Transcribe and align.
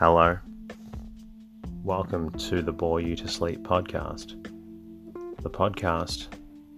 Hello. 0.00 0.38
Welcome 1.84 2.30
to 2.48 2.62
the 2.62 2.72
Bore 2.72 3.02
You 3.02 3.14
to 3.16 3.28
Sleep 3.28 3.62
podcast, 3.62 4.42
the 5.42 5.50
podcast 5.50 6.28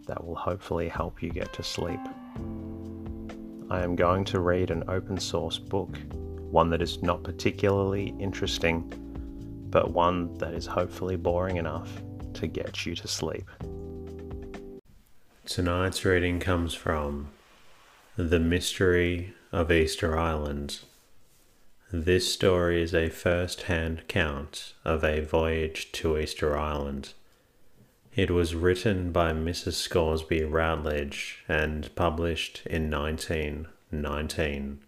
that 0.09 0.27
will 0.27 0.35
hopefully 0.35 0.89
help 0.89 1.23
you 1.23 1.31
get 1.31 1.53
to 1.53 1.63
sleep. 1.63 2.01
I 3.71 3.81
am 3.81 3.95
going 3.95 4.25
to 4.25 4.41
read 4.41 4.73
an 4.73 4.83
open 4.89 5.21
source 5.21 5.57
book, 5.57 5.97
one 6.51 6.69
that 6.71 6.83
is 6.83 7.01
not 7.01 7.23
particularly 7.23 8.13
interesting, 8.19 8.93
but 9.71 9.93
one 9.93 10.37
that 10.39 10.53
is 10.53 10.67
hopefully 10.67 11.15
boring 11.15 11.59
enough 11.59 12.03
to 12.33 12.49
get 12.49 12.85
you 12.85 12.97
to 12.97 13.07
sleep. 13.07 13.49
Tonight's 15.47 16.05
reading 16.05 16.41
comes 16.41 16.75
from 16.75 17.29
The 18.17 18.41
Mystery 18.41 19.33
of 19.53 19.71
Easter 19.71 20.19
Island. 20.19 20.81
This 21.95 22.33
story 22.33 22.83
is 22.83 22.95
a 22.95 23.11
first 23.11 23.65
hand 23.65 23.99
account 23.99 24.73
of 24.83 25.05
a 25.05 25.21
voyage 25.21 25.93
to 25.93 26.17
Easter 26.17 26.57
Island. 26.57 27.13
It 28.17 28.31
was 28.31 28.55
written 28.55 29.13
by 29.13 29.35
Mrs. 29.35 29.75
Scoresby 29.75 30.43
Routledge 30.43 31.45
and 31.49 31.95
published 31.95 32.63
in 32.65 32.91
1919. 32.91 34.81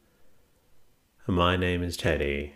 My 1.27 1.57
name 1.59 1.83
is 1.83 1.99
Teddy, 1.99 2.55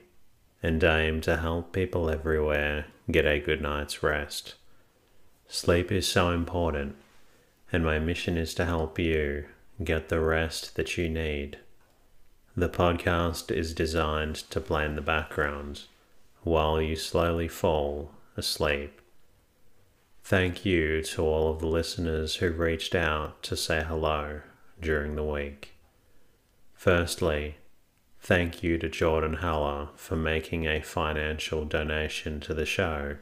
and 0.63 0.83
I 0.83 1.03
aim 1.03 1.21
to 1.23 1.37
help 1.37 1.75
people 1.75 2.09
everywhere 2.09 2.87
get 3.11 3.27
a 3.27 3.41
good 3.41 3.61
night's 3.61 4.03
rest. 4.03 4.55
Sleep 5.47 5.93
is 5.93 6.09
so 6.09 6.31
important 6.31 6.97
and 7.71 7.85
my 7.85 7.99
mission 7.99 8.39
is 8.39 8.55
to 8.55 8.65
help 8.65 8.99
you 8.99 9.45
get 9.85 10.09
the 10.09 10.21
rest 10.21 10.77
that 10.77 10.97
you 10.97 11.11
need. 11.11 11.59
The 12.59 12.69
podcast 12.69 13.57
is 13.57 13.73
designed 13.73 14.35
to 14.51 14.61
play 14.61 14.85
in 14.85 14.97
the 14.97 15.01
background 15.01 15.83
while 16.43 16.83
you 16.83 16.97
slowly 16.97 17.47
fall 17.47 18.11
asleep. 18.37 19.01
Thank 20.25 20.67
you 20.67 21.01
to 21.03 21.23
all 21.23 21.53
of 21.53 21.61
the 21.61 21.69
listeners 21.69 22.35
who 22.35 22.51
reached 22.51 22.97
out 22.97 23.45
to 23.45 23.57
say 23.57 23.85
hello 23.87 24.41
during 24.81 25.15
the 25.15 25.23
week. 25.23 25.75
Firstly, 26.75 27.59
thank 28.21 28.61
you 28.65 28.77
to 28.79 28.89
Jordan 28.89 29.35
Haller 29.35 29.91
for 29.95 30.17
making 30.17 30.67
a 30.67 30.83
financial 30.83 31.65
donation 31.65 32.41
to 32.41 32.55
the 32.55 32.67
show 32.67 33.19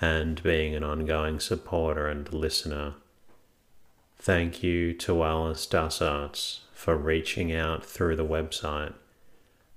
and 0.00 0.40
being 0.44 0.76
an 0.76 0.84
ongoing 0.84 1.40
supporter 1.40 2.06
and 2.06 2.32
listener. 2.32 2.94
Thank 4.16 4.62
you 4.62 4.92
to 4.92 5.24
Alice 5.24 5.66
Dassarts 5.66 6.60
for 6.80 6.96
reaching 6.96 7.54
out 7.54 7.84
through 7.84 8.16
the 8.16 8.24
website. 8.24 8.94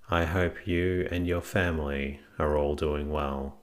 I 0.09 0.23
hope 0.23 0.65
you 0.65 1.05
and 1.11 1.27
your 1.27 1.41
family 1.41 2.21
are 2.39 2.55
all 2.55 2.75
doing 2.75 3.11
well. 3.11 3.57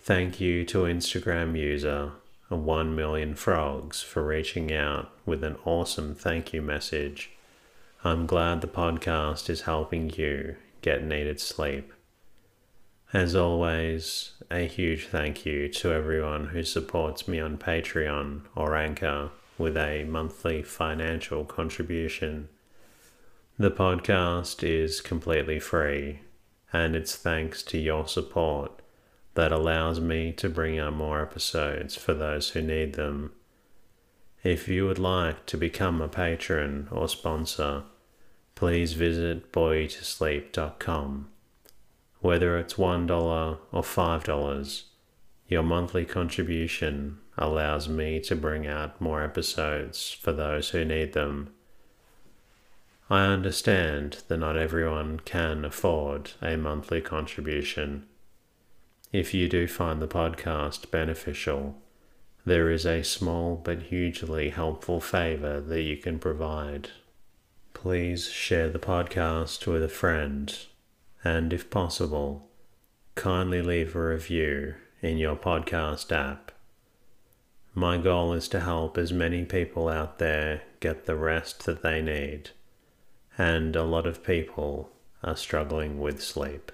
Thank 0.00 0.40
you 0.40 0.64
to 0.64 0.78
Instagram 0.78 1.56
user 1.56 2.10
1 2.48 2.96
million 2.96 3.36
frogs 3.36 4.02
for 4.02 4.24
reaching 4.24 4.72
out 4.72 5.12
with 5.24 5.44
an 5.44 5.56
awesome 5.64 6.16
thank 6.16 6.52
you 6.52 6.60
message. 6.60 7.30
I'm 8.02 8.26
glad 8.26 8.62
the 8.62 8.66
podcast 8.66 9.48
is 9.48 9.60
helping 9.60 10.10
you 10.10 10.56
get 10.82 11.04
needed 11.04 11.38
sleep. 11.40 11.92
As 13.12 13.36
always, 13.36 14.32
a 14.50 14.66
huge 14.66 15.06
thank 15.06 15.46
you 15.46 15.68
to 15.68 15.92
everyone 15.92 16.46
who 16.46 16.64
supports 16.64 17.28
me 17.28 17.38
on 17.38 17.58
Patreon 17.58 18.40
or 18.56 18.74
Anchor 18.74 19.30
with 19.58 19.76
a 19.76 20.04
monthly 20.04 20.62
financial 20.62 21.44
contribution. 21.44 22.48
The 23.58 23.70
podcast 23.70 24.62
is 24.62 25.00
completely 25.00 25.60
free, 25.60 26.20
and 26.72 26.96
it's 26.96 27.14
thanks 27.14 27.62
to 27.64 27.78
your 27.78 28.08
support 28.08 28.82
that 29.34 29.52
allows 29.52 30.00
me 30.00 30.32
to 30.32 30.48
bring 30.48 30.78
out 30.78 30.94
more 30.94 31.20
episodes 31.22 31.94
for 31.96 32.14
those 32.14 32.50
who 32.50 32.62
need 32.62 32.94
them. 32.94 33.32
If 34.42 34.68
you 34.68 34.86
would 34.86 34.98
like 34.98 35.46
to 35.46 35.56
become 35.56 36.00
a 36.00 36.08
patron 36.08 36.88
or 36.90 37.08
sponsor, 37.08 37.84
please 38.54 38.92
visit 38.92 39.52
boreyoutosleep.com. 39.52 41.28
Whether 42.20 42.58
it's 42.58 42.74
$1 42.74 43.58
or 43.72 43.82
$5, 43.82 44.82
your 45.48 45.62
monthly 45.62 46.04
contribution 46.04 47.18
allows 47.36 47.88
me 47.88 48.20
to 48.20 48.36
bring 48.36 48.66
out 48.66 49.00
more 49.00 49.22
episodes 49.22 50.10
for 50.10 50.32
those 50.32 50.70
who 50.70 50.84
need 50.84 51.12
them. 51.12 51.52
I 53.10 53.26
understand 53.26 54.22
that 54.28 54.38
not 54.38 54.56
everyone 54.56 55.20
can 55.20 55.64
afford 55.64 56.32
a 56.40 56.56
monthly 56.56 57.00
contribution. 57.00 58.06
If 59.12 59.34
you 59.34 59.48
do 59.48 59.68
find 59.68 60.00
the 60.00 60.08
podcast 60.08 60.90
beneficial, 60.90 61.76
there 62.46 62.70
is 62.70 62.84
a 62.84 63.02
small 63.02 63.56
but 63.56 63.84
hugely 63.84 64.50
helpful 64.50 65.00
favor 65.00 65.60
that 65.60 65.82
you 65.82 65.96
can 65.96 66.18
provide. 66.18 66.90
Please 67.74 68.30
share 68.30 68.70
the 68.70 68.78
podcast 68.78 69.66
with 69.66 69.82
a 69.82 69.88
friend, 69.88 70.56
and 71.22 71.52
if 71.52 71.70
possible, 71.70 72.48
kindly 73.14 73.62
leave 73.62 73.94
a 73.94 74.00
review 74.00 74.74
in 75.00 75.18
your 75.18 75.36
podcast 75.36 76.10
app. 76.10 76.43
My 77.76 77.96
goal 77.98 78.32
is 78.32 78.46
to 78.48 78.60
help 78.60 78.96
as 78.96 79.12
many 79.12 79.44
people 79.44 79.88
out 79.88 80.20
there 80.20 80.62
get 80.78 81.06
the 81.06 81.16
rest 81.16 81.66
that 81.66 81.82
they 81.82 82.00
need, 82.00 82.50
and 83.36 83.74
a 83.74 83.82
lot 83.82 84.06
of 84.06 84.22
people 84.22 84.92
are 85.24 85.34
struggling 85.34 85.98
with 85.98 86.22
sleep. 86.22 86.70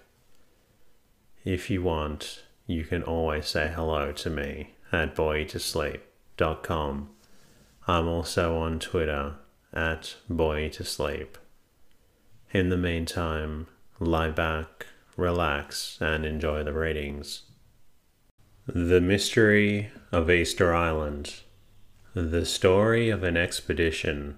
If 1.42 1.70
you 1.70 1.80
want, 1.82 2.42
you 2.66 2.84
can 2.84 3.02
always 3.02 3.46
say 3.46 3.72
hello 3.74 4.12
to 4.12 4.28
me 4.28 4.74
at 4.92 5.16
boreyoutosleep.com. 5.16 7.10
I'm 7.88 8.08
also 8.08 8.58
on 8.58 8.78
Twitter 8.78 9.36
at 9.72 10.16
boreyoutosleep. 10.30 11.28
In 12.52 12.68
the 12.68 12.76
meantime, 12.76 13.68
lie 13.98 14.30
back, 14.30 14.86
relax, 15.16 15.96
and 16.00 16.26
enjoy 16.26 16.62
the 16.62 16.74
readings. 16.74 17.44
The 18.72 19.00
Mystery 19.00 19.90
of 20.12 20.30
Easter 20.30 20.72
Island 20.72 21.40
The 22.14 22.46
Story 22.46 23.10
of 23.10 23.24
an 23.24 23.36
Expedition 23.36 24.36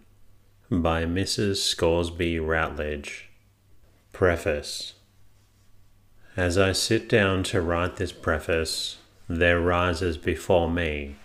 by 0.70 1.04
Mrs. 1.04 1.56
Scoresby 1.56 2.40
Routledge. 2.40 3.28
Preface 4.14 4.94
As 6.34 6.56
I 6.56 6.72
sit 6.72 7.10
down 7.10 7.42
to 7.42 7.60
write 7.60 7.96
this 7.96 8.12
preface, 8.12 8.96
there 9.28 9.60
rises 9.60 10.16
before 10.16 10.70
me 10.70 11.16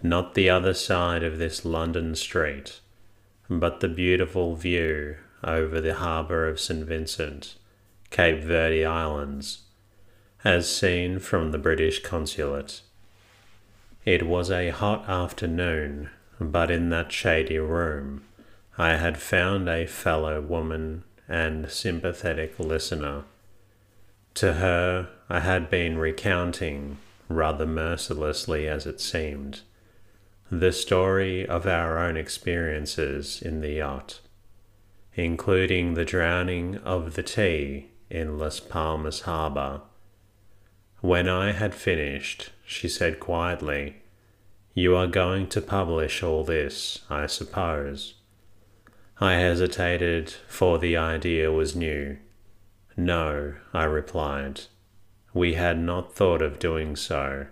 not 0.00 0.34
the 0.34 0.48
other 0.48 0.74
side 0.74 1.24
of 1.24 1.38
this 1.38 1.64
London 1.64 2.14
street, 2.14 2.78
but 3.50 3.80
the 3.80 3.88
beautiful 3.88 4.54
view 4.54 5.16
over 5.42 5.80
the 5.80 5.96
harbour 5.96 6.46
of 6.46 6.60
St. 6.60 6.86
Vincent, 6.86 7.56
Cape 8.10 8.44
Verde 8.44 8.84
Islands 8.84 9.61
as 10.44 10.68
seen 10.68 11.18
from 11.18 11.50
the 11.50 11.58
British 11.58 12.02
consulate. 12.02 12.80
It 14.04 14.26
was 14.26 14.50
a 14.50 14.70
hot 14.70 15.08
afternoon, 15.08 16.10
but 16.40 16.70
in 16.70 16.90
that 16.90 17.12
shady 17.12 17.58
room 17.58 18.24
I 18.76 18.96
had 18.96 19.18
found 19.18 19.68
a 19.68 19.86
fellow 19.86 20.40
woman 20.40 21.04
and 21.28 21.70
sympathetic 21.70 22.58
listener. 22.58 23.22
To 24.34 24.54
her 24.54 25.10
I 25.28 25.40
had 25.40 25.70
been 25.70 25.98
recounting, 25.98 26.98
rather 27.28 27.66
mercilessly 27.66 28.66
as 28.66 28.86
it 28.86 29.00
seemed, 29.00 29.60
the 30.50 30.72
story 30.72 31.46
of 31.46 31.66
our 31.66 31.98
own 31.98 32.16
experiences 32.16 33.40
in 33.40 33.60
the 33.60 33.74
yacht, 33.74 34.20
including 35.14 35.94
the 35.94 36.04
drowning 36.04 36.78
of 36.78 37.14
the 37.14 37.22
tea 37.22 37.90
in 38.10 38.38
Las 38.38 38.58
Palmas 38.58 39.20
Harbour 39.20 39.82
when 41.02 41.28
I 41.28 41.50
had 41.50 41.74
finished, 41.74 42.50
she 42.64 42.88
said 42.88 43.18
quietly, 43.18 43.96
You 44.72 44.94
are 44.96 45.08
going 45.08 45.48
to 45.48 45.60
publish 45.60 46.22
all 46.22 46.44
this, 46.44 47.00
I 47.10 47.26
suppose. 47.26 48.14
I 49.20 49.34
hesitated, 49.34 50.30
for 50.46 50.78
the 50.78 50.96
idea 50.96 51.50
was 51.50 51.74
new. 51.74 52.18
No, 52.96 53.54
I 53.74 53.82
replied. 53.82 54.62
We 55.34 55.54
had 55.54 55.78
not 55.78 56.14
thought 56.14 56.40
of 56.40 56.60
doing 56.60 56.94
so. 56.94 57.46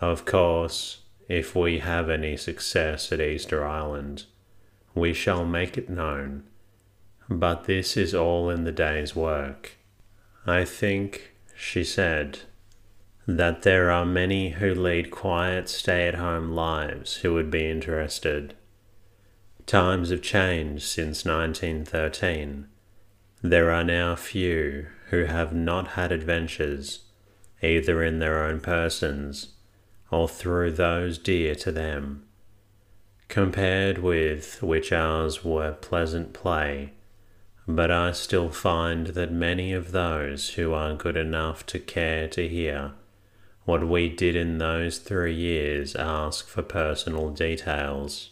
Of 0.00 0.24
course, 0.24 1.02
if 1.28 1.54
we 1.54 1.78
have 1.78 2.10
any 2.10 2.36
success 2.36 3.12
at 3.12 3.20
Easter 3.20 3.64
Island, 3.64 4.24
we 4.96 5.12
shall 5.12 5.44
make 5.44 5.78
it 5.78 5.88
known. 5.88 6.42
But 7.28 7.64
this 7.64 7.96
is 7.96 8.16
all 8.16 8.50
in 8.50 8.64
the 8.64 8.72
day's 8.72 9.14
work. 9.14 9.76
I 10.44 10.64
think, 10.64 11.34
she 11.60 11.82
said, 11.82 12.38
that 13.26 13.62
there 13.62 13.90
are 13.90 14.06
many 14.06 14.50
who 14.50 14.72
lead 14.72 15.10
quiet 15.10 15.68
stay 15.68 16.06
at 16.06 16.14
home 16.14 16.52
lives 16.52 17.16
who 17.16 17.34
would 17.34 17.50
be 17.50 17.68
interested. 17.68 18.54
Times 19.66 20.10
have 20.10 20.22
changed 20.22 20.84
since 20.84 21.24
1913. 21.24 22.68
There 23.42 23.72
are 23.72 23.82
now 23.82 24.14
few 24.14 24.86
who 25.10 25.24
have 25.24 25.52
not 25.52 25.88
had 25.88 26.12
adventures, 26.12 27.00
either 27.60 28.04
in 28.04 28.20
their 28.20 28.44
own 28.44 28.60
persons 28.60 29.54
or 30.12 30.28
through 30.28 30.70
those 30.70 31.18
dear 31.18 31.56
to 31.56 31.72
them, 31.72 32.24
compared 33.26 33.98
with 33.98 34.62
which 34.62 34.92
ours 34.92 35.44
were 35.44 35.72
pleasant 35.72 36.32
play. 36.32 36.92
But 37.70 37.90
I 37.90 38.12
still 38.12 38.48
find 38.48 39.08
that 39.08 39.30
many 39.30 39.74
of 39.74 39.92
those 39.92 40.54
who 40.54 40.72
are 40.72 40.94
good 40.94 41.18
enough 41.18 41.66
to 41.66 41.78
care 41.78 42.26
to 42.28 42.48
hear 42.48 42.92
what 43.66 43.86
we 43.86 44.08
did 44.08 44.34
in 44.34 44.56
those 44.56 44.96
three 44.96 45.34
years 45.34 45.94
ask 45.94 46.48
for 46.48 46.62
personal 46.62 47.28
details. 47.28 48.30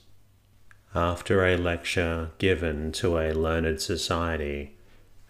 After 0.95 1.45
a 1.45 1.59
lecture 1.59 2.31
given 2.39 2.93
to 2.93 3.19
a 3.19 3.35
learned 3.35 3.83
society, 3.83 4.79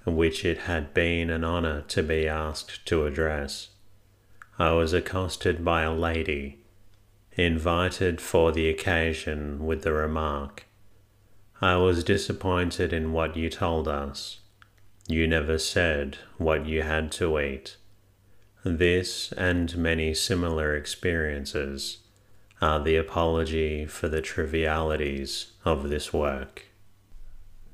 which 0.05 0.45
it 0.45 0.59
had 0.59 0.95
been 0.95 1.29
an 1.29 1.43
honour 1.43 1.83
to 1.89 2.05
be 2.05 2.29
asked 2.29 2.87
to 2.87 3.07
address, 3.07 3.71
I 4.57 4.71
was 4.71 4.93
accosted 4.93 5.65
by 5.65 5.83
a 5.83 5.93
lady, 5.93 6.61
invited 7.33 8.21
for 8.21 8.53
the 8.53 8.69
occasion 8.69 9.67
with 9.67 9.83
the 9.83 9.93
remark, 9.93 10.67
I 11.61 11.77
was 11.77 12.05
disappointed 12.05 12.93
in 12.93 13.13
what 13.13 13.37
you 13.37 13.49
told 13.49 13.89
us. 13.89 14.41
You 15.09 15.27
never 15.27 15.59
said 15.59 16.19
what 16.37 16.67
you 16.67 16.83
had 16.83 17.11
to 17.13 17.39
eat. 17.39 17.77
This 18.65 19.33
and 19.33 19.77
many 19.77 20.13
similar 20.13 20.75
experiences 20.75 21.99
are 22.61 22.83
the 22.83 22.97
apology 22.97 23.87
for 23.87 24.09
the 24.09 24.21
trivialities 24.21 25.53
of 25.65 25.89
this 25.89 26.13
work. 26.13 26.65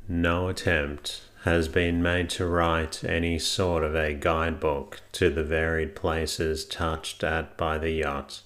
No 0.06 0.48
attempt 0.48 1.22
has 1.44 1.66
been 1.66 2.02
made 2.02 2.30
to 2.30 2.46
write 2.46 3.02
any 3.02 3.38
sort 3.38 3.82
of 3.82 3.96
a 3.96 4.14
guidebook 4.14 5.00
to 5.12 5.30
the 5.30 5.42
varied 5.42 5.96
places 5.96 6.64
touched 6.64 7.24
at 7.24 7.56
by 7.56 7.78
the 7.78 7.90
yacht. 7.90 8.42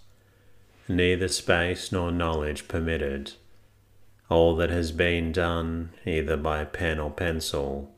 Neither 0.88 1.28
space 1.28 1.92
nor 1.92 2.10
knowledge 2.10 2.68
permitted. 2.68 3.32
All 4.28 4.56
that 4.56 4.70
has 4.70 4.92
been 4.92 5.32
done, 5.32 5.90
either 6.04 6.36
by 6.36 6.64
pen 6.64 6.98
or 6.98 7.10
pencil, 7.10 7.94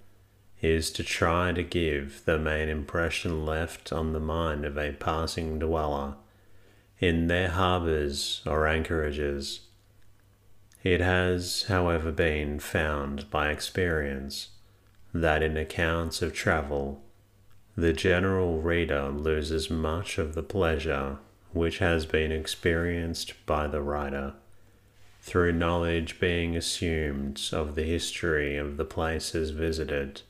is 0.60 0.90
to 0.90 1.02
try 1.02 1.52
to 1.52 1.62
give 1.62 2.22
the 2.24 2.38
main 2.38 2.68
impression 2.68 3.46
left 3.46 3.92
on 3.92 4.12
the 4.12 4.20
mind 4.20 4.64
of 4.64 4.76
a 4.76 4.92
passing 4.92 5.58
dweller 5.58 6.16
in 6.98 7.28
their 7.28 7.48
harbours 7.48 8.42
or 8.44 8.66
anchorages. 8.66 9.60
It 10.82 11.00
has, 11.00 11.64
however, 11.68 12.12
been 12.12 12.58
found 12.58 13.30
by 13.30 13.50
experience 13.50 14.48
that 15.14 15.42
in 15.42 15.56
accounts 15.56 16.22
of 16.22 16.32
travel, 16.32 17.02
the 17.76 17.92
general 17.92 18.60
reader 18.60 19.08
loses 19.08 19.70
much 19.70 20.18
of 20.18 20.34
the 20.34 20.42
pleasure 20.42 21.18
which 21.52 21.78
has 21.78 22.04
been 22.04 22.32
experienced 22.32 23.34
by 23.46 23.66
the 23.66 23.80
writer, 23.80 24.34
through 25.28 25.52
knowledge 25.52 26.18
being 26.18 26.56
assumed 26.56 27.40
of 27.52 27.74
the 27.74 27.84
history 27.84 28.56
of 28.56 28.76
the 28.76 28.84
places 28.84 29.50
visited 29.50 30.22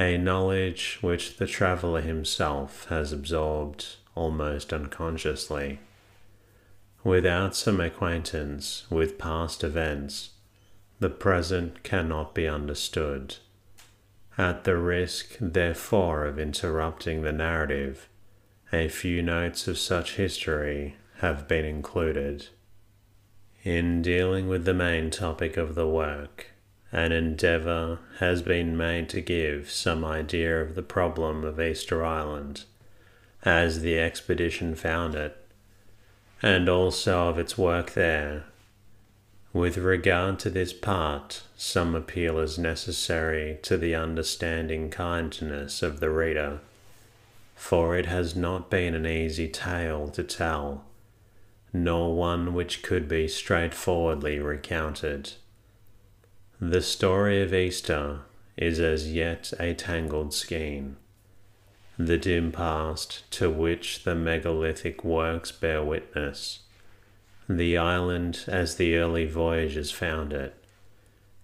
a 0.00 0.16
knowledge 0.16 0.98
which 1.02 1.36
the 1.36 1.46
traveller 1.46 2.00
himself 2.00 2.86
has 2.88 3.12
absorbed 3.12 3.96
almost 4.14 4.72
unconsciously. 4.72 5.78
Without 7.04 7.54
some 7.54 7.80
acquaintance 7.80 8.86
with 8.88 9.18
past 9.18 9.62
events, 9.62 10.30
the 11.00 11.10
present 11.10 11.82
cannot 11.82 12.34
be 12.34 12.46
understood. 12.48 13.36
At 14.38 14.64
the 14.64 14.76
risk, 14.76 15.36
therefore, 15.38 16.24
of 16.24 16.38
interrupting 16.38 17.22
the 17.22 17.32
narrative, 17.32 18.08
a 18.72 18.88
few 18.88 19.22
notes 19.22 19.68
of 19.68 19.78
such 19.78 20.16
history 20.16 20.96
have 21.18 21.46
been 21.46 21.64
included. 21.64 22.48
In 23.62 24.00
dealing 24.00 24.48
with 24.48 24.64
the 24.64 24.72
main 24.72 25.10
topic 25.10 25.58
of 25.58 25.74
the 25.74 25.86
work, 25.86 26.46
an 26.92 27.12
endeavour 27.12 27.98
has 28.18 28.40
been 28.40 28.74
made 28.74 29.10
to 29.10 29.20
give 29.20 29.70
some 29.70 30.02
idea 30.02 30.62
of 30.62 30.74
the 30.74 30.82
problem 30.82 31.44
of 31.44 31.60
Easter 31.60 32.02
Island 32.02 32.64
as 33.44 33.80
the 33.80 33.98
expedition 33.98 34.74
found 34.74 35.14
it, 35.14 35.36
and 36.40 36.70
also 36.70 37.28
of 37.28 37.38
its 37.38 37.58
work 37.58 37.92
there. 37.92 38.44
With 39.52 39.76
regard 39.76 40.38
to 40.40 40.50
this 40.50 40.72
part, 40.72 41.42
some 41.54 41.94
appeal 41.94 42.38
is 42.38 42.58
necessary 42.58 43.58
to 43.62 43.76
the 43.76 43.94
understanding 43.94 44.88
kindness 44.88 45.82
of 45.82 46.00
the 46.00 46.08
reader, 46.08 46.60
for 47.56 47.94
it 47.94 48.06
has 48.06 48.34
not 48.34 48.70
been 48.70 48.94
an 48.94 49.06
easy 49.06 49.48
tale 49.48 50.08
to 50.08 50.22
tell, 50.22 50.84
nor 51.72 52.14
one 52.14 52.54
which 52.54 52.82
could 52.82 53.08
be 53.08 53.28
straightforwardly 53.28 54.38
recounted. 54.38 55.32
The 56.60 56.82
story 56.82 57.42
of 57.42 57.54
Easter 57.54 58.20
is 58.56 58.80
as 58.80 59.12
yet 59.12 59.52
a 59.58 59.74
tangled 59.74 60.34
skein. 60.34 60.96
The 61.98 62.18
dim 62.18 62.52
past 62.52 63.30
to 63.32 63.50
which 63.50 64.04
the 64.04 64.14
megalithic 64.14 65.04
works 65.04 65.52
bear 65.52 65.84
witness, 65.84 66.60
the 67.48 67.76
island 67.76 68.44
as 68.46 68.76
the 68.76 68.96
early 68.96 69.26
voyagers 69.26 69.90
found 69.90 70.32
it, 70.32 70.54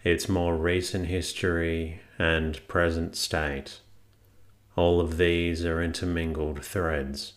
its 0.04 0.28
more 0.28 0.56
recent 0.56 1.06
history 1.06 2.00
and 2.18 2.66
present 2.68 3.16
state. 3.16 3.80
All 4.76 5.00
of 5.00 5.16
these 5.16 5.64
are 5.64 5.82
intermingled 5.82 6.64
threads, 6.64 7.32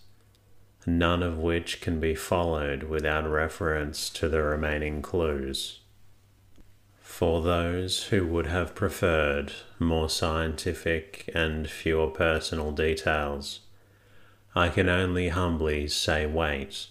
none 0.85 1.21
of 1.21 1.37
which 1.37 1.81
can 1.81 1.99
be 1.99 2.15
followed 2.15 2.83
without 2.83 3.29
reference 3.29 4.09
to 4.09 4.29
the 4.29 4.41
remaining 4.41 5.01
clues. 5.01 5.79
For 7.01 7.41
those 7.41 8.03
who 8.05 8.25
would 8.27 8.47
have 8.47 8.75
preferred 8.75 9.51
more 9.77 10.09
scientific 10.09 11.29
and 11.33 11.69
fewer 11.69 12.07
personal 12.07 12.71
details, 12.71 13.59
I 14.55 14.69
can 14.69 14.87
only 14.87 15.29
humbly 15.29 15.87
say 15.87 16.25
wait. 16.25 16.87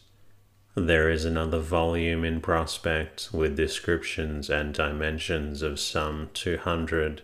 There 0.74 1.10
is 1.10 1.24
another 1.24 1.58
volume 1.58 2.24
in 2.24 2.40
prospect 2.40 3.30
with 3.32 3.56
descriptions 3.56 4.50
and 4.50 4.74
dimensions 4.74 5.62
of 5.62 5.80
some 5.80 6.30
two 6.34 6.58
hundred 6.58 7.22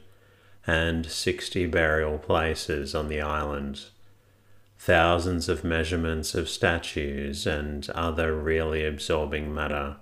and 0.66 1.06
sixty 1.06 1.66
burial 1.66 2.18
places 2.18 2.94
on 2.94 3.08
the 3.08 3.20
island, 3.20 3.82
thousands 4.84 5.48
of 5.48 5.64
measurements 5.64 6.34
of 6.34 6.46
statues 6.46 7.46
and 7.46 7.88
other 7.90 8.34
really 8.36 8.84
absorbing 8.84 9.54
matter 9.54 9.96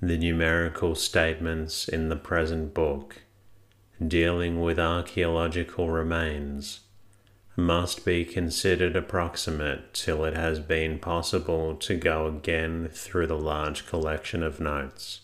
the 0.00 0.16
numerical 0.16 0.94
statements 0.94 1.88
in 1.88 2.08
the 2.08 2.14
present 2.14 2.72
book 2.72 3.22
dealing 4.06 4.60
with 4.60 4.78
archaeological 4.78 5.90
remains 5.90 6.80
must 7.56 8.04
be 8.04 8.24
considered 8.24 8.94
approximate 8.94 9.92
till 9.92 10.24
it 10.24 10.34
has 10.34 10.60
been 10.60 10.98
possible 10.98 11.74
to 11.74 11.96
go 11.96 12.28
again 12.28 12.88
through 12.92 13.26
the 13.26 13.36
large 13.36 13.84
collection 13.86 14.42
of 14.42 14.60
notes. 14.60 15.22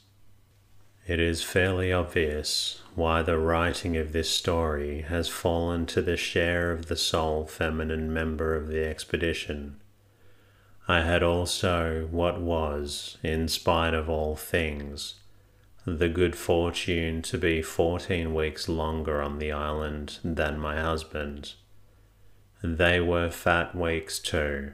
It 1.07 1.21
is 1.21 1.43
fairly 1.43 1.91
obvious 1.93 2.83
why 2.99 3.23
the 3.23 3.39
writing 3.39 3.97
of 3.97 4.13
this 4.13 4.29
story 4.29 5.03
has 5.03 5.29
fallen 5.29 5.87
to 5.87 6.03
the 6.03 6.17
share 6.17 6.73
of 6.73 6.87
the 6.87 6.97
sole 6.97 7.47
feminine 7.47 8.13
member 8.13 8.57
of 8.57 8.67
the 8.67 8.85
expedition 8.85 9.81
I 10.91 11.03
had 11.03 11.23
also 11.23 12.09
what 12.11 12.41
was, 12.41 13.19
in 13.23 13.47
spite 13.49 13.93
of 13.93 14.09
all 14.09 14.37
things, 14.37 15.17
the 15.85 16.09
good 16.09 16.35
fortune 16.35 17.21
to 17.23 17.37
be 17.37 17.61
fourteen 17.61 18.35
weeks 18.35 18.71
longer 18.71 19.21
on 19.21 19.39
the 19.39 19.53
island 19.53 20.19
than 20.25 20.59
my 20.59 20.81
husband. 20.81 21.53
They 22.63 23.01
were 23.01 23.31
fat 23.31 23.75
weeks 23.75 24.19
too, 24.19 24.73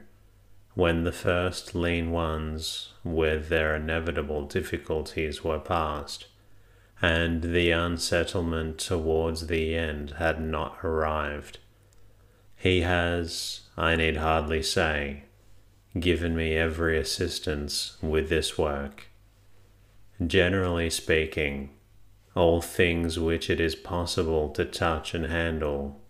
when 0.73 1.03
the 1.03 1.11
first 1.11 1.75
lean 1.75 2.11
ones 2.11 2.93
with 3.03 3.49
their 3.49 3.75
inevitable 3.75 4.45
difficulties 4.47 5.43
were 5.43 5.59
past, 5.59 6.27
and 7.01 7.41
the 7.41 7.71
unsettlement 7.71 8.77
towards 8.77 9.47
the 9.47 9.75
end 9.75 10.11
had 10.17 10.41
not 10.41 10.77
arrived. 10.83 11.59
He 12.55 12.81
has, 12.81 13.61
I 13.77 13.95
need 13.95 14.17
hardly 14.17 14.63
say, 14.63 15.23
given 15.99 16.35
me 16.35 16.55
every 16.55 16.97
assistance 16.97 17.97
with 18.01 18.29
this 18.29 18.57
work. 18.57 19.07
Generally 20.25 20.89
speaking, 20.91 21.71
all 22.35 22.61
things 22.61 23.19
which 23.19 23.49
it 23.49 23.59
is 23.59 23.75
possible 23.75 24.49
to 24.49 24.65
touch 24.65 25.13
and 25.13 25.25
handle, 25.25 26.01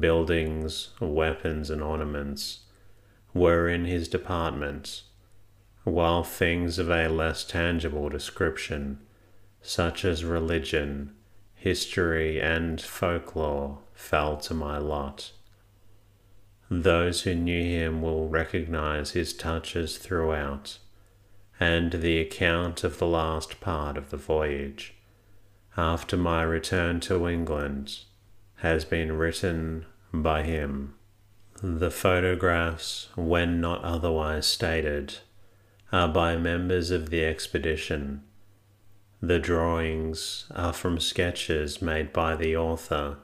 buildings, 0.00 0.90
weapons, 1.00 1.70
and 1.70 1.82
ornaments, 1.82 2.60
were 3.34 3.68
in 3.68 3.84
his 3.84 4.08
department, 4.08 5.02
while 5.84 6.22
things 6.22 6.78
of 6.78 6.90
a 6.90 7.08
less 7.08 7.44
tangible 7.44 8.08
description, 8.08 8.98
such 9.62 10.04
as 10.04 10.24
religion, 10.24 11.12
history, 11.54 12.40
and 12.40 12.80
folklore, 12.80 13.78
fell 13.94 14.36
to 14.36 14.52
my 14.52 14.76
lot. 14.76 15.30
Those 16.68 17.22
who 17.22 17.34
knew 17.34 17.62
him 17.62 18.02
will 18.02 18.28
recognize 18.28 19.12
his 19.12 19.32
touches 19.32 19.98
throughout, 19.98 20.78
and 21.60 21.92
the 21.92 22.18
account 22.18 22.82
of 22.82 22.98
the 22.98 23.06
last 23.06 23.60
part 23.60 23.96
of 23.96 24.10
the 24.10 24.16
voyage, 24.16 24.94
after 25.76 26.16
my 26.16 26.42
return 26.42 26.98
to 27.00 27.28
England, 27.28 28.00
has 28.56 28.84
been 28.84 29.12
written 29.12 29.86
by 30.12 30.42
him. 30.42 30.94
The 31.62 31.90
photographs, 31.90 33.08
when 33.14 33.60
not 33.60 33.84
otherwise 33.84 34.46
stated, 34.46 35.18
are 35.92 36.08
by 36.08 36.36
members 36.36 36.90
of 36.90 37.10
the 37.10 37.24
expedition. 37.24 38.22
The 39.24 39.38
drawings 39.38 40.46
are 40.50 40.72
from 40.72 40.98
sketches 40.98 41.80
made 41.80 42.12
by 42.12 42.34
the 42.34 42.56
author. 42.56 43.18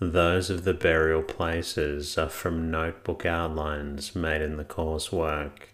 Those 0.00 0.50
of 0.50 0.64
the 0.64 0.74
burial 0.74 1.22
places 1.22 2.18
are 2.18 2.28
from 2.28 2.68
notebook 2.68 3.24
outlines 3.24 4.16
made 4.16 4.42
in 4.42 4.56
the 4.56 4.64
course 4.64 5.12
work. 5.12 5.68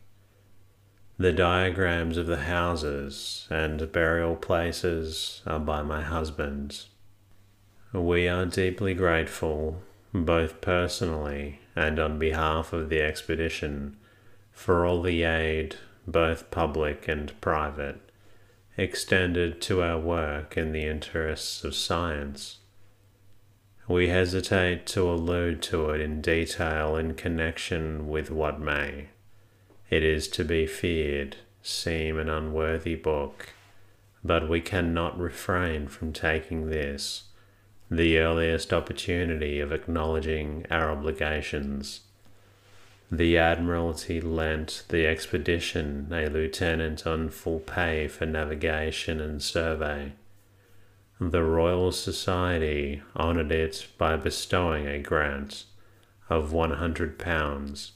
The 1.17 1.33
diagrams 1.33 2.19
of 2.19 2.27
the 2.27 2.43
houses 2.43 3.47
and 3.49 3.91
burial 3.91 4.37
places 4.37 5.41
are 5.47 5.59
by 5.59 5.81
my 5.81 6.03
husband. 6.03 6.85
We 7.95 8.29
are 8.29 8.45
deeply 8.45 8.93
grateful, 8.93 9.81
both 10.13 10.61
personally 10.61 11.61
and 11.75 11.99
on 11.99 12.19
behalf 12.19 12.75
of 12.75 12.91
the 12.91 13.01
expedition, 13.01 13.97
for 14.53 14.85
all 14.85 15.01
the 15.01 15.23
aid, 15.23 15.77
both 16.07 16.51
public 16.51 17.09
and 17.09 17.33
private, 17.41 18.10
extended 18.81 19.61
to 19.61 19.83
our 19.83 19.99
work 19.99 20.57
in 20.57 20.73
the 20.73 20.87
interests 20.87 21.63
of 21.65 21.75
science. 21.75 22.61
We 23.87 24.09
hesitate 24.09 24.87
to 24.87 25.03
allude 25.03 25.61
to 25.65 25.91
it 25.91 26.01
in 26.01 26.23
detail 26.23 26.97
in 26.97 27.15
connection 27.15 28.09
with 28.09 28.31
what 28.31 28.59
may, 28.59 29.09
it 29.91 30.03
is 30.03 30.29
to 30.29 30.45
be 30.45 30.67
feared, 30.67 31.37
seem 31.61 32.19
an 32.19 32.31
unworthy 32.31 32.95
book, 32.95 33.51
but 34.25 34.49
we 34.49 34.63
cannot 34.63 35.19
refrain 35.19 35.89
from 35.89 36.15
taking 36.15 36.71
this, 36.71 37.25
the 37.91 38.19
earliest 38.19 38.73
opportunity 38.73 39.61
of 39.61 39.73
acknowledging 39.73 40.65
our 40.71 40.91
obligations. 40.91 42.01
The 43.13 43.37
Admiralty 43.39 44.21
lent 44.21 44.85
the 44.89 45.05
expedition 45.05 46.09
a 46.13 46.29
lieutenant 46.29 47.09
on 47.09 47.29
full 47.31 47.59
pay 47.59 48.07
for 48.07 48.25
navigation 48.25 49.21
and 49.21 49.43
survey. 49.43 50.13
The 51.21 51.43
Royal 51.43 51.91
Society 51.91 53.03
honoured 53.17 53.51
it 53.51 53.89
by 53.99 54.17
bestowing 54.17 54.87
a 54.87 55.01
grant 55.01 55.65
of 56.29 56.53
£100 56.53 57.91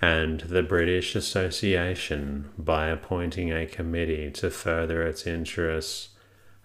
and 0.00 0.40
the 0.40 0.62
British 0.62 1.14
Association 1.14 2.50
by 2.58 2.88
appointing 2.88 3.52
a 3.52 3.66
committee 3.66 4.30
to 4.32 4.50
further 4.50 5.02
its 5.02 5.26
interests, 5.26 6.08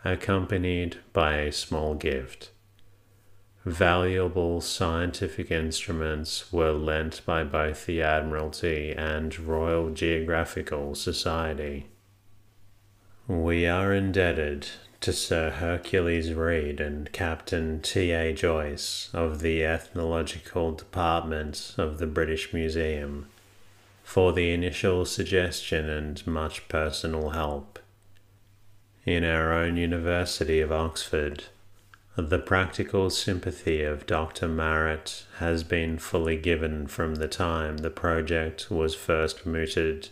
accompanied 0.05 0.97
by 1.11 1.35
a 1.35 1.51
small 1.51 1.93
gift. 1.93 2.49
Valuable 3.67 4.61
scientific 4.61 5.51
instruments 5.51 6.53
were 6.53 6.71
lent 6.71 7.19
by 7.25 7.43
both 7.43 7.85
the 7.85 8.01
Admiralty 8.01 8.93
and 8.93 9.37
Royal 9.37 9.89
Geographical 9.89 10.95
Society. 10.95 11.87
We 13.27 13.67
are 13.67 13.91
indebted 13.91 14.69
to 15.01 15.11
Sir 15.11 15.49
Hercules 15.49 16.33
Read 16.33 16.79
and 16.79 17.11
Captain 17.11 17.81
T. 17.81 18.11
A. 18.11 18.31
Joyce 18.31 19.09
of 19.13 19.41
the 19.41 19.65
Ethnological 19.65 20.71
Department 20.71 21.75
of 21.77 21.97
the 21.97 22.07
British 22.07 22.53
Museum 22.53 23.27
for 24.01 24.31
the 24.31 24.53
initial 24.53 25.03
suggestion 25.03 25.89
and 25.89 26.25
much 26.25 26.69
personal 26.69 27.31
help. 27.31 27.79
In 29.05 29.25
our 29.25 29.51
own 29.51 29.75
University 29.75 30.61
of 30.61 30.71
Oxford, 30.71 31.43
the 32.17 32.39
practical 32.39 33.11
sympathy 33.11 33.83
of 33.83 34.07
Dr. 34.07 34.47
Marett 34.47 35.23
has 35.37 35.63
been 35.63 35.99
fully 35.99 36.35
given 36.35 36.87
from 36.87 37.15
the 37.15 37.27
time 37.27 37.77
the 37.77 37.91
project 37.91 38.71
was 38.71 38.95
first 38.95 39.45
mooted 39.45 40.09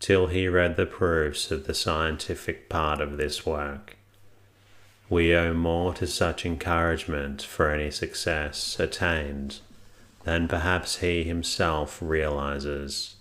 till 0.00 0.28
he 0.28 0.48
read 0.48 0.76
the 0.76 0.86
proofs 0.86 1.50
of 1.50 1.66
the 1.66 1.74
scientific 1.74 2.70
part 2.70 3.02
of 3.02 3.18
this 3.18 3.44
work. 3.44 3.98
We 5.10 5.36
owe 5.36 5.52
more 5.52 5.92
to 5.94 6.06
such 6.06 6.46
encouragement 6.46 7.42
for 7.42 7.70
any 7.70 7.90
success 7.90 8.80
attained 8.80 9.58
than 10.24 10.48
perhaps 10.48 11.00
he 11.00 11.24
himself 11.24 11.98
realizes. 12.00 13.16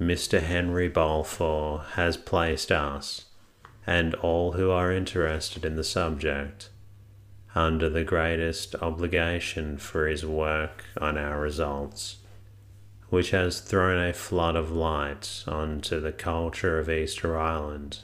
Mr. 0.00 0.40
Henry 0.40 0.88
Balfour 0.88 1.84
has 1.96 2.16
placed 2.16 2.72
us, 2.72 3.26
and 3.86 4.14
all 4.14 4.52
who 4.52 4.70
are 4.70 4.90
interested 4.90 5.66
in 5.66 5.76
the 5.76 5.84
subject, 5.84 6.70
under 7.58 7.88
the 7.90 8.04
greatest 8.04 8.76
obligation 8.76 9.76
for 9.76 10.06
his 10.06 10.24
work 10.24 10.84
on 11.00 11.18
our 11.18 11.40
results, 11.40 12.18
which 13.08 13.30
has 13.30 13.58
thrown 13.58 13.98
a 13.98 14.12
flood 14.12 14.54
of 14.54 14.70
light 14.70 15.42
onto 15.44 15.98
the 15.98 16.12
culture 16.12 16.78
of 16.78 16.88
Easter 16.88 17.36
Island 17.36 17.98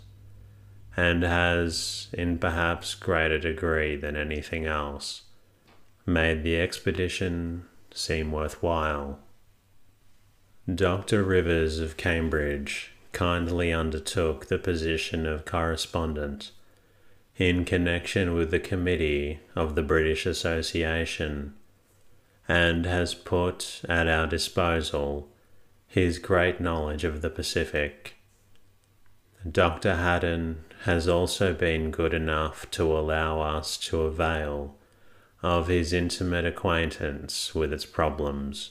and 0.96 1.22
has, 1.22 2.08
in 2.12 2.36
perhaps 2.38 2.96
greater 2.96 3.38
degree 3.38 3.94
than 3.94 4.16
anything 4.16 4.66
else, 4.66 5.22
made 6.04 6.42
the 6.42 6.60
expedition 6.60 7.64
seem 7.92 8.32
worthwhile. 8.32 9.20
Dr. 10.72 11.22
Rivers 11.22 11.78
of 11.78 11.96
Cambridge 11.96 12.90
kindly 13.12 13.72
undertook 13.72 14.46
the 14.46 14.58
position 14.58 15.26
of 15.26 15.44
correspondent 15.44 16.50
in 17.36 17.64
connection 17.64 18.34
with 18.34 18.50
the 18.50 18.60
committee 18.60 19.40
of 19.56 19.74
the 19.74 19.82
British 19.82 20.24
Association 20.26 21.54
and 22.46 22.86
has 22.86 23.14
put 23.14 23.82
at 23.88 24.06
our 24.06 24.26
disposal 24.26 25.28
his 25.86 26.18
great 26.18 26.60
knowledge 26.60 27.04
of 27.04 27.22
the 27.22 27.30
Pacific. 27.30 28.16
Dr. 29.50 29.96
Haddon 29.96 30.64
has 30.84 31.08
also 31.08 31.52
been 31.52 31.90
good 31.90 32.14
enough 32.14 32.70
to 32.72 32.96
allow 32.96 33.40
us 33.40 33.76
to 33.78 34.02
avail 34.02 34.76
of 35.42 35.68
his 35.68 35.92
intimate 35.92 36.44
acquaintance 36.44 37.54
with 37.54 37.72
its 37.72 37.84
problems. 37.84 38.70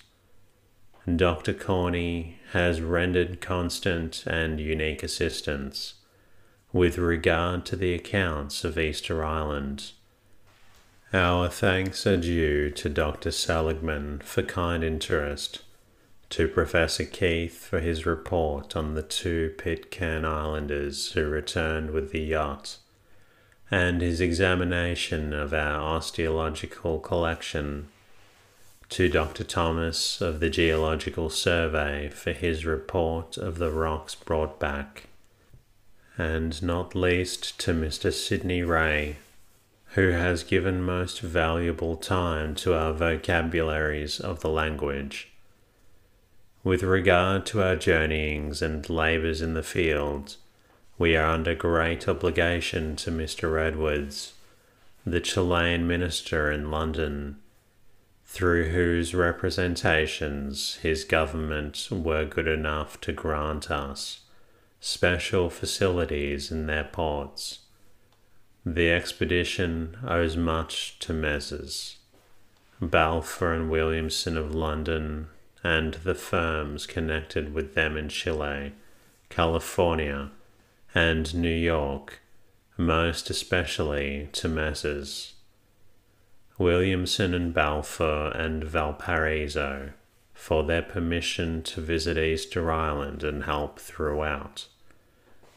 Dr. 1.15 1.53
Corney 1.53 2.39
has 2.53 2.81
rendered 2.81 3.41
constant 3.41 4.23
and 4.25 4.59
unique 4.59 5.03
assistance 5.03 5.95
with 6.73 6.97
regard 6.97 7.65
to 7.67 7.75
the 7.75 7.93
accounts 7.93 8.63
of 8.63 8.77
Easter 8.77 9.23
Island. 9.23 9.91
Our 11.13 11.47
thanks 11.47 12.07
are 12.07 12.17
due 12.17 12.71
to 12.71 12.89
Dr. 12.89 13.29
Seligman 13.29 14.21
for 14.25 14.41
kind 14.41 14.83
interest 14.83 15.61
to 16.31 16.47
Professor 16.47 17.05
Keith 17.05 17.67
for 17.67 17.79
his 17.79 18.07
report 18.07 18.75
on 18.75 18.95
the 18.95 19.03
two 19.03 19.53
Pitcairn 19.59 20.25
Islanders 20.25 21.11
who 21.11 21.27
returned 21.27 21.91
with 21.91 22.11
the 22.11 22.21
yacht, 22.21 22.77
and 23.69 24.01
his 24.01 24.19
examination 24.19 25.31
of 25.31 25.53
our 25.53 25.79
osteological 25.79 26.99
collection, 26.99 27.89
to 28.89 29.09
Dr. 29.09 29.43
Thomas 29.43 30.21
of 30.21 30.39
the 30.39 30.49
Geological 30.49 31.29
Survey 31.29 32.09
for 32.09 32.31
his 32.31 32.65
report 32.65 33.37
of 33.37 33.59
the 33.59 33.71
rocks 33.71 34.15
brought 34.15 34.59
back, 34.59 35.03
and 36.17 36.61
not 36.61 36.95
least 36.95 37.59
to 37.59 37.71
Mr. 37.73 38.11
Sidney 38.11 38.63
Ray, 38.63 39.17
who 39.95 40.09
has 40.09 40.43
given 40.43 40.83
most 40.83 41.21
valuable 41.21 41.95
time 41.95 42.55
to 42.55 42.73
our 42.73 42.93
vocabularies 42.93 44.19
of 44.19 44.41
the 44.41 44.49
language 44.49 45.33
with 46.63 46.81
regard 46.81 47.45
to 47.45 47.61
our 47.61 47.75
journeyings 47.75 48.61
and 48.61 48.89
labours 48.89 49.41
in 49.41 49.53
the 49.53 49.63
fields, 49.63 50.37
we 50.97 51.15
are 51.15 51.27
under 51.27 51.53
great 51.53 52.07
obligation 52.07 52.95
to 52.95 53.11
Mr. 53.11 53.61
Edwards, 53.61 54.33
the 55.05 55.19
Chilean 55.19 55.85
minister 55.85 56.49
in 56.49 56.71
London, 56.71 57.37
through 58.25 58.69
whose 58.69 59.13
representations 59.13 60.75
his 60.75 61.03
government 61.03 61.89
were 61.91 62.25
good 62.25 62.47
enough 62.47 62.99
to 63.01 63.11
grant 63.11 63.69
us 63.69 64.21
special 64.85 65.49
facilities 65.49 66.51
in 66.51 66.67
their 66.67 66.83
ports. 66.83 67.59
The 68.65 68.91
expedition 68.91 69.97
owes 70.05 70.35
much 70.35 70.99
to 70.99 71.13
Messrs. 71.13 71.99
Balfour 72.81 73.53
and 73.53 73.71
Williamson 73.71 74.37
of 74.37 74.53
London 74.53 75.29
and 75.63 75.93
the 75.93 76.13
firms 76.13 76.85
connected 76.85 77.53
with 77.53 77.75
them 77.75 77.95
in 77.95 78.09
Chile, 78.09 78.73
California, 79.29 80.31
and 80.93 81.33
New 81.33 81.55
York, 81.55 82.19
most 82.75 83.29
especially 83.29 84.27
to 84.33 84.49
Messrs. 84.49 85.35
Williamson 86.57 87.33
and 87.33 87.53
Balfour 87.53 88.31
and 88.35 88.65
Valparaiso 88.65 89.91
for 90.33 90.65
their 90.65 90.81
permission 90.81 91.63
to 91.63 91.79
visit 91.79 92.17
Easter 92.17 92.69
Island 92.69 93.23
and 93.23 93.45
help 93.45 93.79
throughout. 93.79 94.67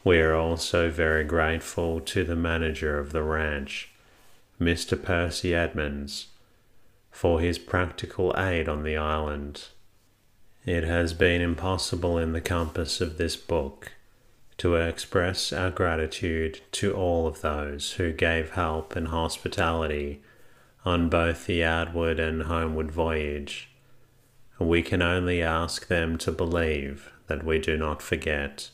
We 0.07 0.21
are 0.21 0.35
also 0.35 0.89
very 0.89 1.25
grateful 1.25 1.99
to 1.99 2.23
the 2.23 2.37
manager 2.37 2.97
of 2.97 3.11
the 3.11 3.23
ranch, 3.23 3.89
Mr. 4.57 4.95
Percy 5.03 5.53
Edmonds, 5.53 6.27
for 7.11 7.41
his 7.41 7.59
practical 7.59 8.33
aid 8.37 8.69
on 8.69 8.83
the 8.83 8.95
island. 8.95 9.65
It 10.65 10.85
has 10.85 11.11
been 11.11 11.41
impossible 11.41 12.17
in 12.17 12.31
the 12.31 12.39
compass 12.39 13.01
of 13.01 13.17
this 13.17 13.35
book 13.35 13.91
to 14.59 14.75
express 14.75 15.51
our 15.51 15.71
gratitude 15.71 16.61
to 16.71 16.93
all 16.93 17.27
of 17.27 17.41
those 17.41 17.91
who 17.91 18.13
gave 18.13 18.51
help 18.51 18.95
and 18.95 19.09
hospitality 19.09 20.21
on 20.85 21.09
both 21.09 21.47
the 21.47 21.65
outward 21.65 22.17
and 22.17 22.43
homeward 22.43 22.93
voyage. 22.93 23.71
We 24.57 24.83
can 24.83 25.01
only 25.01 25.43
ask 25.43 25.87
them 25.87 26.17
to 26.19 26.31
believe 26.31 27.11
that 27.27 27.43
we 27.43 27.59
do 27.59 27.75
not 27.75 28.01
forget, 28.01 28.69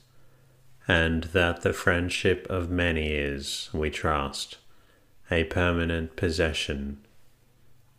and 0.87 1.25
that 1.25 1.61
the 1.61 1.73
friendship 1.73 2.45
of 2.49 2.69
many 2.69 3.13
is, 3.13 3.69
we 3.73 3.89
trust, 3.89 4.57
a 5.31 5.43
permanent 5.45 6.15
possession. 6.15 6.99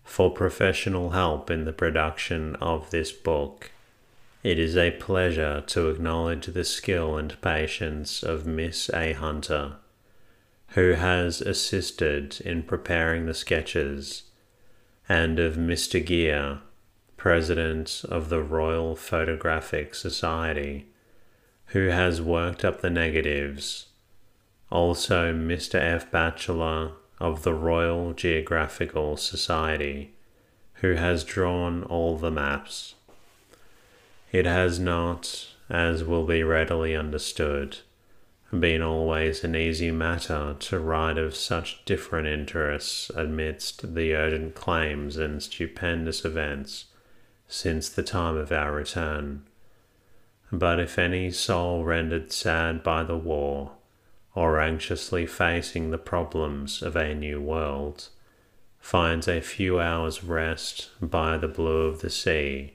For 0.04 0.30
professional 0.30 1.10
help 1.10 1.50
in 1.50 1.64
the 1.64 1.72
production 1.72 2.56
of 2.56 2.90
this 2.90 3.10
book, 3.10 3.70
it 4.42 4.58
is 4.58 4.76
a 4.76 4.90
pleasure 4.90 5.62
to 5.68 5.88
acknowledge 5.88 6.46
the 6.46 6.64
skill 6.64 7.16
and 7.16 7.40
patience 7.40 8.22
of 8.22 8.46
Miss 8.46 8.90
A. 8.90 9.14
Hunter, 9.14 9.76
who 10.68 10.92
has 10.92 11.40
assisted 11.40 12.40
in 12.42 12.62
preparing 12.62 13.24
the 13.24 13.32
sketches, 13.32 14.24
and 15.08 15.38
of 15.38 15.56
Mr. 15.56 16.04
Gear, 16.04 16.58
President 17.16 18.04
of 18.10 18.28
the 18.28 18.42
Royal 18.42 18.94
Photographic 18.94 19.94
Society, 19.94 20.88
who 21.74 21.88
has 21.88 22.22
worked 22.22 22.64
up 22.64 22.80
the 22.82 22.88
negatives. 22.88 23.86
Also, 24.70 25.34
Mr. 25.34 25.74
F. 25.74 26.08
Batchelor 26.08 26.92
of 27.18 27.42
the 27.42 27.52
Royal 27.52 28.12
Geographical 28.12 29.16
Society, 29.16 30.14
who 30.74 30.92
has 30.92 31.24
drawn 31.24 31.82
all 31.82 32.16
the 32.16 32.30
maps. 32.30 32.94
It 34.30 34.46
has 34.46 34.78
not, 34.78 35.48
as 35.68 36.04
will 36.04 36.24
be 36.24 36.44
readily 36.44 36.94
understood, 36.94 37.78
been 38.56 38.80
always 38.80 39.42
an 39.42 39.56
easy 39.56 39.90
matter 39.90 40.54
to 40.60 40.78
write 40.78 41.18
of 41.18 41.34
such 41.34 41.84
different 41.84 42.28
interests 42.28 43.10
amidst 43.16 43.96
the 43.96 44.14
urgent 44.14 44.54
claims 44.54 45.16
and 45.16 45.42
stupendous 45.42 46.24
events 46.24 46.84
since 47.48 47.88
the 47.88 48.04
time 48.04 48.36
of 48.36 48.52
our 48.52 48.70
return. 48.70 49.42
But 50.56 50.78
if 50.78 51.00
any 51.00 51.32
soul 51.32 51.82
rendered 51.82 52.30
sad 52.30 52.84
by 52.84 53.02
the 53.02 53.16
war, 53.16 53.72
or 54.36 54.60
anxiously 54.60 55.26
facing 55.26 55.90
the 55.90 55.98
problems 55.98 56.80
of 56.80 56.94
a 56.94 57.12
new 57.12 57.40
world, 57.40 58.08
finds 58.78 59.26
a 59.26 59.40
few 59.40 59.80
hours' 59.80 60.22
rest 60.22 60.90
by 61.00 61.38
the 61.38 61.48
blue 61.48 61.86
of 61.86 62.02
the 62.02 62.10
sea, 62.10 62.74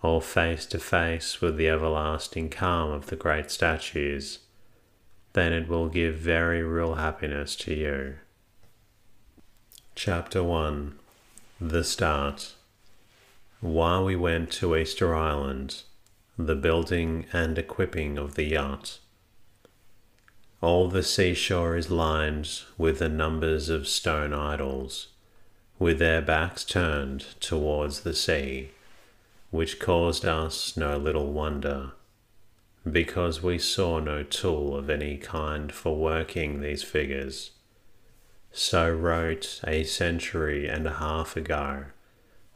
or 0.00 0.22
face 0.22 0.64
to 0.64 0.78
face 0.78 1.42
with 1.42 1.58
the 1.58 1.68
everlasting 1.68 2.48
calm 2.48 2.90
of 2.90 3.08
the 3.08 3.16
great 3.16 3.50
statues, 3.50 4.38
then 5.34 5.52
it 5.52 5.68
will 5.68 5.90
give 5.90 6.14
very 6.14 6.62
real 6.62 6.94
happiness 6.94 7.54
to 7.56 7.74
you. 7.74 8.14
Chapter 9.94 10.42
1 10.42 10.98
The 11.60 11.84
Start 11.84 12.54
Why 13.60 14.00
we 14.00 14.16
went 14.16 14.50
to 14.52 14.74
Easter 14.74 15.14
Island, 15.14 15.82
the 16.36 16.56
building 16.56 17.26
and 17.32 17.58
equipping 17.58 18.18
of 18.18 18.34
the 18.34 18.44
yacht. 18.44 18.98
All 20.60 20.88
the 20.88 21.02
seashore 21.02 21.76
is 21.76 21.90
lined 21.90 22.62
with 22.78 22.98
the 22.98 23.08
numbers 23.08 23.68
of 23.68 23.86
stone 23.86 24.32
idols, 24.32 25.08
with 25.78 25.98
their 25.98 26.22
backs 26.22 26.64
turned 26.64 27.40
towards 27.40 28.00
the 28.00 28.14
sea 28.14 28.70
which 29.54 29.78
caused 29.78 30.24
us 30.24 30.76
no 30.76 30.96
little 30.96 31.32
wonder, 31.32 31.92
because 32.90 33.40
we 33.40 33.56
saw 33.56 34.00
no 34.00 34.24
tool 34.24 34.74
of 34.74 34.90
any 34.90 35.16
kind 35.16 35.70
for 35.70 35.96
working 35.96 36.60
these 36.60 36.82
figures. 36.82 37.52
So 38.50 38.90
wrote 38.90 39.60
a 39.64 39.84
century 39.84 40.66
and 40.66 40.88
a 40.88 40.94
half 40.94 41.36
ago 41.36 41.84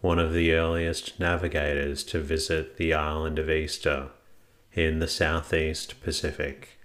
one 0.01 0.19
of 0.19 0.33
the 0.33 0.53
earliest 0.53 1.19
navigators 1.19 2.05
to 2.05 2.21
visit 2.21 2.77
the 2.77 2.95
island 2.95 3.39
of 3.39 3.51
Easter 3.51 4.09
in 4.73 5.01
the 5.01 5.09
southeast 5.09 6.01
Pacific. 6.03 6.79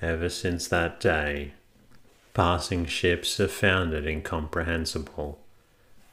Ever 0.00 0.28
since 0.28 0.66
that 0.66 0.98
day, 0.98 1.52
passing 2.34 2.86
ships 2.86 3.36
have 3.38 3.52
found 3.52 3.94
it 3.94 4.06
incomprehensible 4.06 5.38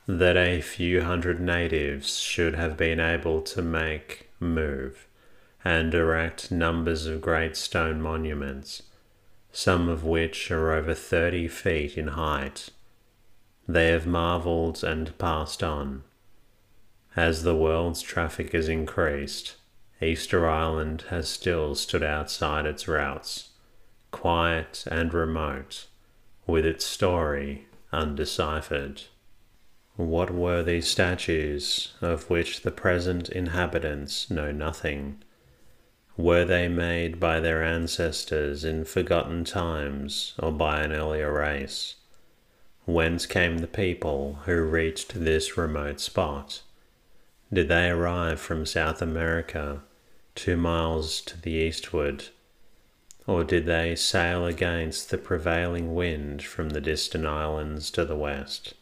that 0.05 0.37
a 0.37 0.61
few 0.61 1.01
hundred 1.03 1.39
natives 1.39 2.19
should 2.19 2.55
have 2.55 2.77
been 2.77 2.99
able 2.99 3.41
to 3.41 3.61
make, 3.61 4.29
move, 4.39 5.07
and 5.63 5.93
erect 5.93 6.51
numbers 6.51 7.05
of 7.05 7.21
great 7.21 7.55
stone 7.55 8.01
monuments, 8.01 8.83
some 9.51 9.89
of 9.89 10.03
which 10.03 10.51
are 10.51 10.73
over 10.73 10.93
thirty 10.93 11.47
feet 11.47 11.97
in 11.97 12.09
height. 12.09 12.69
They 13.67 13.87
have 13.89 14.07
marvelled 14.07 14.83
and 14.83 15.15
passed 15.17 15.63
on. 15.63 16.03
As 17.19 17.43
the 17.43 17.53
world's 17.53 18.01
traffic 18.01 18.53
has 18.53 18.69
increased, 18.69 19.57
Easter 20.01 20.47
Island 20.49 21.03
has 21.09 21.27
still 21.27 21.75
stood 21.75 22.01
outside 22.01 22.65
its 22.65 22.87
routes, 22.87 23.49
quiet 24.09 24.85
and 24.89 25.13
remote, 25.13 25.87
with 26.47 26.65
its 26.65 26.85
story 26.85 27.67
undeciphered. 27.91 29.01
What 29.97 30.31
were 30.31 30.63
these 30.63 30.87
statues 30.87 31.91
of 31.99 32.29
which 32.29 32.61
the 32.61 32.71
present 32.71 33.27
inhabitants 33.27 34.31
know 34.31 34.53
nothing? 34.53 35.21
Were 36.15 36.45
they 36.45 36.69
made 36.69 37.19
by 37.19 37.41
their 37.41 37.61
ancestors 37.61 38.63
in 38.63 38.85
forgotten 38.85 39.43
times 39.43 40.35
or 40.39 40.53
by 40.53 40.83
an 40.83 40.93
earlier 40.93 41.33
race? 41.33 41.95
Whence 42.85 43.25
came 43.25 43.57
the 43.57 43.67
people 43.67 44.39
who 44.45 44.61
reached 44.61 45.15
this 45.15 45.57
remote 45.57 45.99
spot? 45.99 46.61
Did 47.51 47.67
they 47.67 47.89
arrive 47.89 48.39
from 48.39 48.67
South 48.67 49.01
America, 49.01 49.81
two 50.35 50.55
miles 50.55 51.19
to 51.21 51.41
the 51.41 51.51
eastward? 51.51 52.25
Or 53.25 53.43
did 53.43 53.65
they 53.65 53.95
sail 53.95 54.45
against 54.45 55.09
the 55.09 55.17
prevailing 55.17 55.95
wind 55.95 56.43
from 56.43 56.69
the 56.69 56.81
distant 56.81 57.25
islands 57.25 57.89
to 57.91 58.05
the 58.05 58.15
west? 58.15 58.75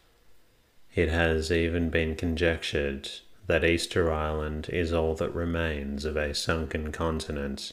It 0.94 1.08
has 1.08 1.50
even 1.50 1.90
been 1.90 2.16
conjectured 2.16 3.10
that 3.48 3.64
Easter 3.64 4.12
Island 4.12 4.70
is 4.70 4.92
all 4.92 5.16
that 5.16 5.34
remains 5.34 6.04
of 6.04 6.18
a 6.18 6.34
sunken 6.34 6.92
continent. 6.92 7.72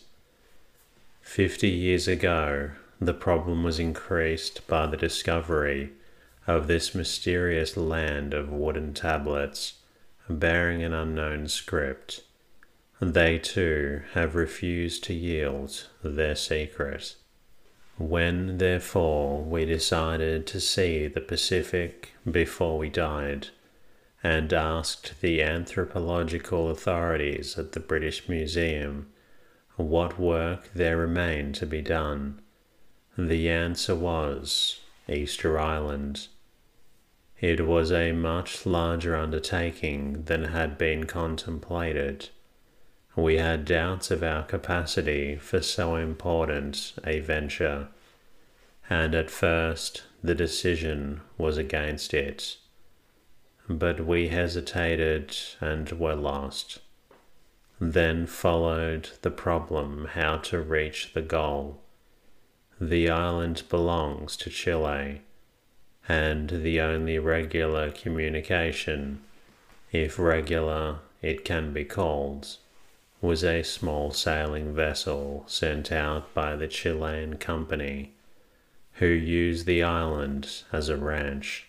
Fifty 1.22 1.70
years 1.70 2.07
ago, 2.07 2.70
the 3.00 3.14
problem 3.14 3.64
was 3.64 3.80
increased 3.80 4.64
by 4.68 4.87
the 4.87 4.96
discovery 4.96 5.90
of 6.46 6.68
this 6.68 6.94
mysterious 6.94 7.76
land 7.76 8.33
of 8.33 8.52
wooden 8.52 8.94
tablets 8.94 9.74
bearing 10.28 10.82
an 10.82 10.92
unknown 10.92 11.48
script. 11.48 12.22
They 13.00 13.38
too 13.38 14.02
have 14.12 14.34
refused 14.34 15.04
to 15.04 15.14
yield 15.14 15.88
their 16.02 16.34
secret. 16.34 17.16
When, 17.98 18.58
therefore, 18.58 19.42
we 19.42 19.64
decided 19.64 20.46
to 20.48 20.60
see 20.60 21.06
the 21.06 21.20
Pacific 21.20 22.14
before 22.28 22.78
we 22.78 22.88
died, 22.88 23.48
and 24.22 24.52
asked 24.52 25.20
the 25.20 25.42
anthropological 25.42 26.70
authorities 26.70 27.58
at 27.58 27.72
the 27.72 27.80
British 27.80 28.28
Museum 28.28 29.08
what 29.76 30.18
work 30.18 30.70
there 30.74 30.96
remained 30.96 31.54
to 31.56 31.66
be 31.66 31.82
done, 31.82 32.40
the 33.18 33.48
answer 33.50 33.94
was 33.94 34.80
Easter 35.08 35.58
Island. 35.58 36.28
It 37.40 37.66
was 37.66 37.92
a 37.92 38.12
much 38.12 38.64
larger 38.64 39.16
undertaking 39.16 40.24
than 40.24 40.44
had 40.44 40.78
been 40.78 41.04
contemplated 41.04 42.30
we 43.16 43.36
had 43.36 43.64
doubts 43.64 44.10
of 44.10 44.22
our 44.22 44.42
capacity 44.42 45.36
for 45.36 45.60
so 45.62 45.94
important 45.96 46.94
a 47.04 47.20
venture, 47.20 47.88
and 48.90 49.14
at 49.14 49.30
first 49.30 50.02
the 50.22 50.34
decision 50.34 51.20
was 51.38 51.56
against 51.56 52.12
it. 52.12 52.56
But 53.68 54.04
we 54.04 54.28
hesitated 54.28 55.36
and 55.60 55.92
were 55.92 56.16
lost. 56.16 56.80
Then 57.80 58.26
followed 58.26 59.10
the 59.22 59.30
problem 59.30 60.08
how 60.12 60.38
to 60.38 60.60
reach 60.60 61.12
the 61.14 61.22
goal. 61.22 61.80
The 62.80 63.08
island 63.08 63.62
belongs 63.68 64.36
to 64.38 64.50
Chile, 64.50 65.22
and 66.08 66.50
the 66.50 66.80
only 66.80 67.18
regular 67.18 67.90
communication, 67.90 69.20
if 69.90 70.18
regular 70.18 70.98
it 71.22 71.44
can 71.44 71.72
be 71.72 71.84
called, 71.84 72.56
was 73.20 73.42
a 73.42 73.62
small 73.62 74.10
sailing 74.10 74.74
vessel 74.74 75.44
sent 75.46 75.90
out 75.90 76.34
by 76.34 76.54
the 76.54 76.68
Chilean 76.68 77.36
company, 77.36 78.12
who 78.94 79.06
used 79.06 79.64
the 79.64 79.82
island 79.82 80.62
as 80.72 80.90
a 80.90 80.96
ranch. 80.96 81.66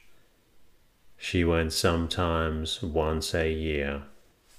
She 1.18 1.46
went 1.46 1.72
sometimes 1.72 2.84
once 2.84 3.34
a 3.34 3.50
year, 3.50 4.04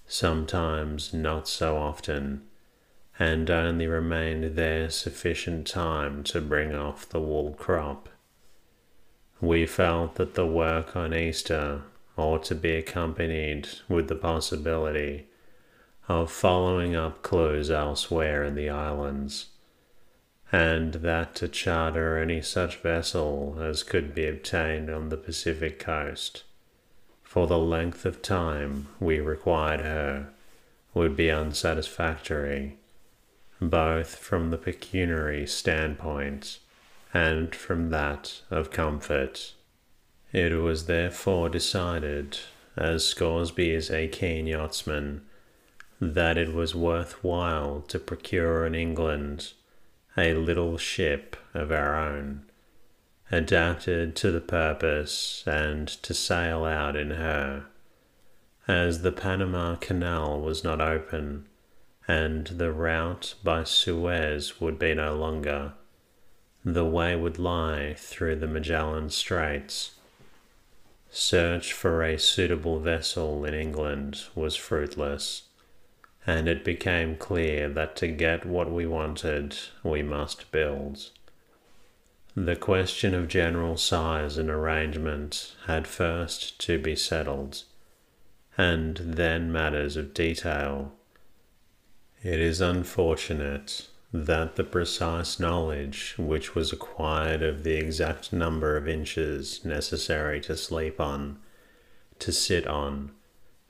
sometimes 0.08 1.12
not 1.12 1.48
so 1.48 1.76
often, 1.76 2.42
and 3.18 3.50
only 3.50 3.86
remained 3.86 4.56
there 4.56 4.88
sufficient 4.88 5.66
time 5.66 6.24
to 6.24 6.40
bring 6.40 6.74
off 6.74 7.08
the 7.08 7.20
wool 7.20 7.52
crop. 7.52 8.08
We 9.40 9.66
felt 9.66 10.14
that 10.16 10.34
the 10.34 10.46
work 10.46 10.96
on 10.96 11.14
Easter 11.14 11.82
ought 12.16 12.44
to 12.44 12.54
be 12.54 12.72
accompanied 12.72 13.68
with 13.88 14.08
the 14.08 14.14
possibility 14.14 15.26
of 16.08 16.30
following 16.30 16.96
up 16.96 17.22
clues 17.22 17.70
elsewhere 17.70 18.42
in 18.44 18.54
the 18.54 18.70
islands, 18.70 19.46
and 20.50 20.94
that 20.94 21.34
to 21.36 21.48
charter 21.48 22.16
any 22.16 22.40
such 22.40 22.76
vessel 22.76 23.58
as 23.60 23.82
could 23.82 24.14
be 24.14 24.26
obtained 24.26 24.88
on 24.88 25.08
the 25.10 25.16
Pacific 25.16 25.78
coast 25.78 26.44
for 27.36 27.46
the 27.46 27.58
length 27.58 28.06
of 28.06 28.22
time 28.22 28.86
we 28.98 29.20
required 29.20 29.80
her 29.80 30.28
would 30.94 31.14
be 31.14 31.30
unsatisfactory, 31.30 32.78
both 33.60 34.16
from 34.16 34.50
the 34.50 34.56
pecuniary 34.56 35.46
standpoint 35.46 36.60
and 37.16 37.54
from 37.54 37.88
that 37.88 38.42
of 38.50 38.70
comfort. 38.70 39.54
It 40.32 40.52
was 40.52 40.84
therefore 40.84 41.48
decided, 41.48 42.38
as 42.76 43.06
Scoresby 43.06 43.70
is 43.70 43.90
a 43.90 44.08
keen 44.08 44.46
yachtsman, 44.46 45.22
that 45.98 46.36
it 46.36 46.52
was 46.52 46.74
worth 46.74 47.24
while 47.24 47.80
to 47.88 47.98
procure 47.98 48.66
in 48.66 48.74
England 48.74 49.54
a 50.14 50.34
little 50.34 50.76
ship 50.76 51.36
of 51.54 51.72
our 51.72 51.96
own, 51.96 52.42
adapted 53.32 54.14
to 54.16 54.30
the 54.30 54.42
purpose 54.42 55.42
and 55.46 55.88
to 55.88 56.12
sail 56.12 56.66
out 56.66 56.96
in 56.96 57.12
her, 57.12 57.64
as 58.68 59.00
the 59.00 59.12
Panama 59.12 59.76
Canal 59.76 60.38
was 60.38 60.62
not 60.62 60.82
open 60.82 61.46
and 62.06 62.46
the 62.48 62.72
route 62.72 63.36
by 63.42 63.64
Suez 63.64 64.60
would 64.60 64.78
be 64.78 64.92
no 64.92 65.14
longer. 65.14 65.72
The 66.66 66.84
way 66.84 67.16
would 67.16 67.38
lie 67.38 67.94
through 67.96 68.36
the 68.36 68.46
Magellan 68.46 69.08
Straits. 69.08 69.92
Search 71.08 71.72
for 71.72 72.02
a 72.02 72.18
suitable 72.18 72.80
vessel 72.80 73.44
in 73.44 73.54
England 73.54 74.24
was 74.34 74.56
fruitless 74.56 75.44
and 76.26 76.48
it 76.48 76.64
became 76.64 77.16
clear 77.16 77.68
that 77.68 77.94
to 77.94 78.08
get 78.08 78.44
what 78.44 78.70
we 78.70 78.84
wanted, 78.84 79.56
we 79.84 80.02
must 80.02 80.50
build. 80.50 81.10
The 82.34 82.56
question 82.56 83.14
of 83.14 83.28
general 83.28 83.76
size 83.76 84.36
and 84.36 84.50
arrangement 84.50 85.54
had 85.66 85.86
first 85.86 86.58
to 86.62 86.80
be 86.80 86.96
settled, 86.96 87.62
and 88.58 88.96
then 88.96 89.52
matters 89.52 89.96
of 89.96 90.12
detail. 90.12 90.92
It 92.24 92.40
is 92.40 92.60
unfortunate 92.60 93.86
that 94.24 94.56
the 94.56 94.64
precise 94.64 95.38
knowledge 95.38 96.14
which 96.16 96.54
was 96.54 96.72
acquired 96.72 97.42
of 97.42 97.64
the 97.64 97.74
exact 97.74 98.32
number 98.32 98.76
of 98.76 98.88
inches 98.88 99.64
necessary 99.64 100.40
to 100.40 100.56
sleep 100.56 100.98
on, 100.98 101.38
to 102.18 102.32
sit 102.32 102.66
on, 102.66 103.12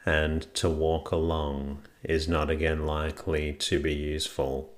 and 0.05 0.55
to 0.55 0.71
walk 0.71 1.11
along 1.11 1.83
is 2.05 2.29
not 2.29 2.49
again 2.49 2.87
likely 2.87 3.53
to 3.53 3.81
be 3.81 3.93
useful. 3.93 4.73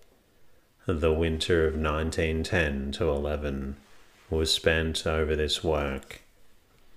The 0.86 1.12
winter 1.12 1.66
of 1.66 1.74
1910 1.74 2.92
to 2.92 3.10
11 3.10 3.76
was 4.30 4.50
spent 4.50 5.06
over 5.06 5.36
this 5.36 5.62
work, 5.62 6.22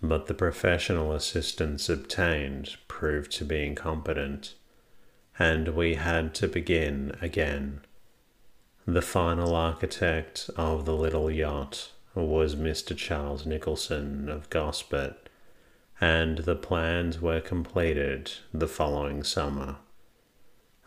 but 0.02 0.28
the 0.28 0.34
professional 0.34 1.14
assistance 1.14 1.90
obtained 1.90 2.78
proved 2.88 3.32
to 3.34 3.44
be 3.44 3.66
incompetent, 3.66 4.54
and 5.38 5.70
we 5.70 5.96
had 5.96 6.34
to 6.36 6.48
begin 6.48 7.18
again. 7.22 7.82
The 8.94 9.02
final 9.02 9.56
architect 9.56 10.50
of 10.58 10.84
the 10.84 10.94
little 10.94 11.32
yacht 11.32 11.92
was 12.14 12.58
Mr. 12.58 12.94
Charles 12.94 13.46
Nicholson 13.46 14.28
of 14.28 14.50
Gosport, 14.50 15.30
and 16.02 16.40
the 16.40 16.58
plans 16.58 17.22
were 17.22 17.40
completed 17.40 18.34
the 18.54 18.68
following 18.68 19.24
summer. 19.24 19.78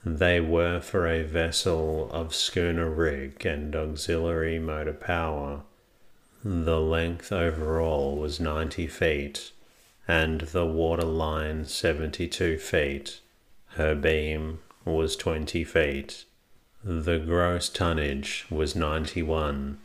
They 0.04 0.38
were 0.38 0.82
for 0.82 1.06
a 1.08 1.22
vessel 1.22 2.10
of 2.10 2.34
schooner 2.34 2.90
rig 2.90 3.46
and 3.46 3.74
auxiliary 3.74 4.58
motor 4.58 4.92
power. 4.92 5.62
The 6.44 6.80
length 6.80 7.32
overall 7.32 8.18
was 8.18 8.38
90 8.38 8.86
feet, 8.86 9.52
and 10.06 10.42
the 10.42 10.66
water 10.66 11.06
line 11.06 11.64
72 11.64 12.58
feet. 12.58 13.20
Her 13.78 13.94
beam 13.94 14.58
was 14.84 15.16
20 15.16 15.64
feet. 15.64 16.26
The 16.86 17.18
gross 17.18 17.70
tonnage 17.70 18.44
was 18.50 18.76
91, 18.76 19.78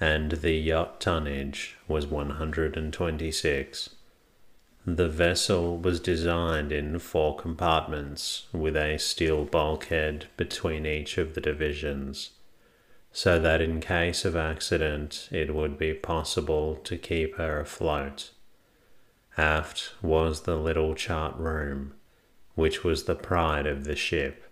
and 0.00 0.32
the 0.32 0.54
yacht 0.54 1.00
tonnage 1.00 1.76
was 1.86 2.08
126. 2.08 3.90
The 4.84 5.08
vessel 5.08 5.78
was 5.78 6.00
designed 6.00 6.72
in 6.72 6.98
four 6.98 7.36
compartments 7.36 8.48
with 8.52 8.76
a 8.76 8.98
steel 8.98 9.44
bulkhead 9.44 10.26
between 10.36 10.86
each 10.86 11.18
of 11.18 11.34
the 11.34 11.40
divisions, 11.40 12.30
so 13.12 13.38
that 13.38 13.60
in 13.60 13.80
case 13.80 14.24
of 14.24 14.34
accident 14.34 15.28
it 15.30 15.54
would 15.54 15.78
be 15.78 15.94
possible 15.94 16.74
to 16.82 16.98
keep 16.98 17.36
her 17.36 17.60
afloat. 17.60 18.30
Aft 19.38 19.92
was 20.02 20.40
the 20.40 20.56
little 20.56 20.96
chart 20.96 21.36
room, 21.36 21.94
which 22.56 22.82
was 22.82 23.04
the 23.04 23.14
pride 23.14 23.68
of 23.68 23.84
the 23.84 23.94
ship. 23.94 24.49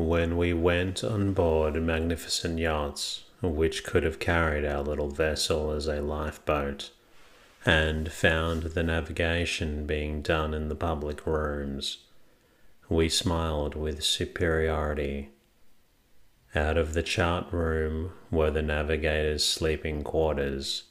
When 0.00 0.38
we 0.38 0.54
went 0.54 1.04
on 1.04 1.34
board 1.34 1.74
magnificent 1.74 2.58
yachts, 2.58 3.24
which 3.42 3.84
could 3.84 4.02
have 4.02 4.18
carried 4.18 4.64
our 4.64 4.82
little 4.82 5.10
vessel 5.10 5.72
as 5.72 5.86
a 5.86 6.00
lifeboat, 6.00 6.90
and 7.66 8.10
found 8.10 8.62
the 8.62 8.82
navigation 8.82 9.84
being 9.84 10.22
done 10.22 10.54
in 10.54 10.70
the 10.70 10.74
public 10.74 11.26
rooms. 11.26 11.98
We 12.88 13.10
smiled 13.10 13.74
with 13.74 14.02
superiority. 14.02 15.28
Out 16.54 16.78
of 16.78 16.94
the 16.94 17.02
chart 17.02 17.52
room 17.52 18.12
were 18.30 18.50
the 18.50 18.62
navigator's 18.62 19.44
sleeping 19.44 20.02
quarters, 20.02 20.84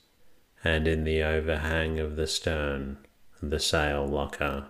and 0.63 0.87
in 0.87 1.03
the 1.03 1.23
overhang 1.23 1.99
of 1.99 2.15
the 2.15 2.27
stern, 2.27 2.97
the 3.41 3.59
sail 3.59 4.05
locker. 4.07 4.67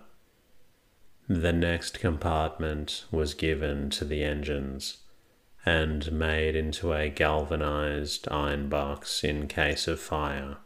The 1.32 1.52
next 1.52 2.00
compartment 2.00 3.04
was 3.12 3.34
given 3.34 3.88
to 3.90 4.04
the 4.04 4.24
engines 4.24 4.96
and 5.64 6.10
made 6.10 6.56
into 6.56 6.92
a 6.92 7.08
galvanized 7.08 8.26
iron 8.28 8.68
box 8.68 9.22
in 9.22 9.46
case 9.46 9.86
of 9.86 10.00
fire. 10.00 10.56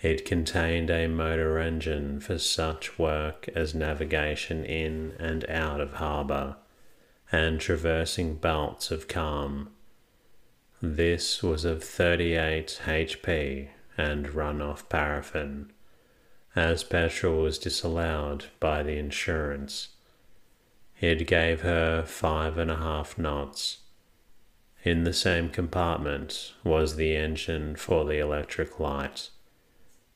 It 0.00 0.24
contained 0.24 0.88
a 0.88 1.08
motor 1.08 1.58
engine 1.58 2.20
for 2.20 2.38
such 2.38 2.98
work 2.98 3.50
as 3.54 3.74
navigation 3.74 4.64
in 4.64 5.12
and 5.18 5.44
out 5.50 5.82
of 5.82 5.92
harbour 5.92 6.56
and 7.30 7.60
traversing 7.60 8.36
belts 8.36 8.90
of 8.90 9.08
calm. 9.08 9.72
This 10.80 11.42
was 11.42 11.66
of 11.66 11.84
38 11.84 12.80
HP 12.86 13.68
and 13.98 14.34
run 14.34 14.62
off 14.62 14.88
paraffin, 14.88 15.70
as 16.56 16.82
petrol 16.84 17.42
was 17.42 17.58
disallowed 17.58 18.46
by 18.58 18.82
the 18.82 18.96
insurance. 18.96 19.88
It 21.00 21.26
gave 21.26 21.60
her 21.60 22.02
five 22.02 22.58
and 22.58 22.70
a 22.70 22.76
half 22.76 23.16
knots. 23.16 23.78
In 24.82 25.04
the 25.04 25.12
same 25.12 25.50
compartment 25.50 26.54
was 26.64 26.96
the 26.96 27.14
engine 27.14 27.76
for 27.76 28.04
the 28.04 28.18
electric 28.18 28.80
light 28.80 29.30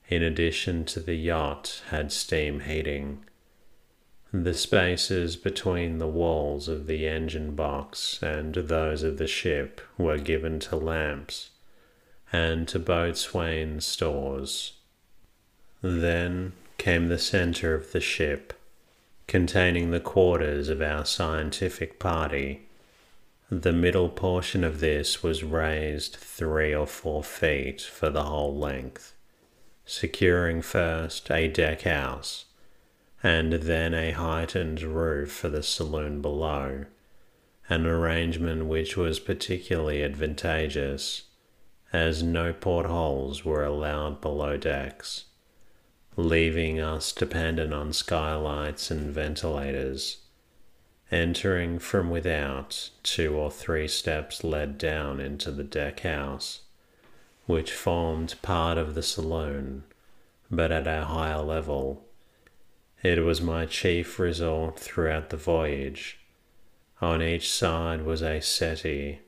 in 0.09 0.23
addition 0.23 0.85
to 0.85 1.01
the 1.01 1.15
yacht, 1.15 1.83
had 1.89 2.13
steam 2.13 2.61
heating. 2.61 3.25
The 4.33 4.55
spaces 4.55 5.37
between 5.37 5.99
the 5.99 6.09
walls 6.09 6.69
of 6.69 6.87
the 6.87 7.07
engine 7.07 7.55
box 7.55 8.23
and 8.23 8.55
those 8.55 9.03
of 9.03 9.17
the 9.17 9.27
ship 9.27 9.81
were 9.97 10.19
given 10.19 10.59
to 10.61 10.77
lamps 10.77 11.51
and 12.33 12.67
to 12.69 12.79
boatswain's 12.79 13.87
stores. 13.87 14.73
Then 15.87 16.55
came 16.79 17.09
the 17.09 17.19
center 17.19 17.75
of 17.75 17.93
the 17.93 18.01
ship, 18.01 18.55
containing 19.27 19.91
the 19.91 20.01
quarters 20.01 20.71
of 20.71 20.81
our 20.81 21.05
scientific 21.05 21.99
party. 21.99 22.63
The 23.51 23.75
middle 23.75 24.09
portion 24.09 24.65
of 24.65 24.81
this 24.81 25.23
was 25.23 25.45
raised 25.45 26.17
three 26.17 26.75
or 26.75 26.87
four 26.87 27.23
feet 27.23 27.83
for 27.83 28.09
the 28.09 28.23
whole 28.23 28.57
length 28.57 29.13
securing 29.85 30.63
first 30.63 31.31
a 31.31 31.49
deck 31.49 31.83
house 31.83 32.47
and 33.23 33.53
then 33.53 33.93
a 33.93 34.13
heightened 34.13 34.81
roof 34.81 35.31
for 35.31 35.51
the 35.51 35.63
saloon 35.63 36.23
below, 36.23 36.87
an 37.69 37.85
arrangement 37.85 38.65
which 38.65 38.97
was 38.97 39.21
particularly 39.21 40.03
advantageous 40.03 41.25
as 41.93 42.23
no 42.23 42.55
portholes 42.55 43.45
were 43.45 43.65
allowed 43.65 44.23
below 44.23 44.57
decks, 44.57 45.27
leaving 46.17 46.81
us 46.81 47.13
dependent 47.13 47.75
on 47.75 47.93
skylights 47.93 48.91
and 48.91 49.13
ventilators. 49.13 50.19
Entering 51.11 51.79
from 51.79 52.11
without, 52.11 52.91
two 53.03 53.37
or 53.37 53.51
three 53.51 53.87
steps 53.87 54.43
led 54.43 54.79
down 54.79 55.21
into 55.21 55.51
the 55.51 55.65
deck 55.65 56.01
house, 56.01 56.63
which 57.47 57.73
formed 57.73 58.35
part 58.43 58.79
of 58.79 58.95
the 58.95 59.03
saloon, 59.03 59.85
but 60.51 60.73
at 60.73 60.87
a 60.87 61.05
higher 61.05 61.43
level. 61.43 62.05
It 63.03 63.23
was 63.23 63.43
my 63.43 63.67
chief 63.67 64.19
resort 64.19 64.79
throughout 64.79 65.31
the 65.31 65.37
voyage. 65.37 66.19
On 67.01 67.21
each 67.21 67.53
side 67.53 68.03
was 68.03 68.23
a 68.23 68.41
settee, 68.41 69.19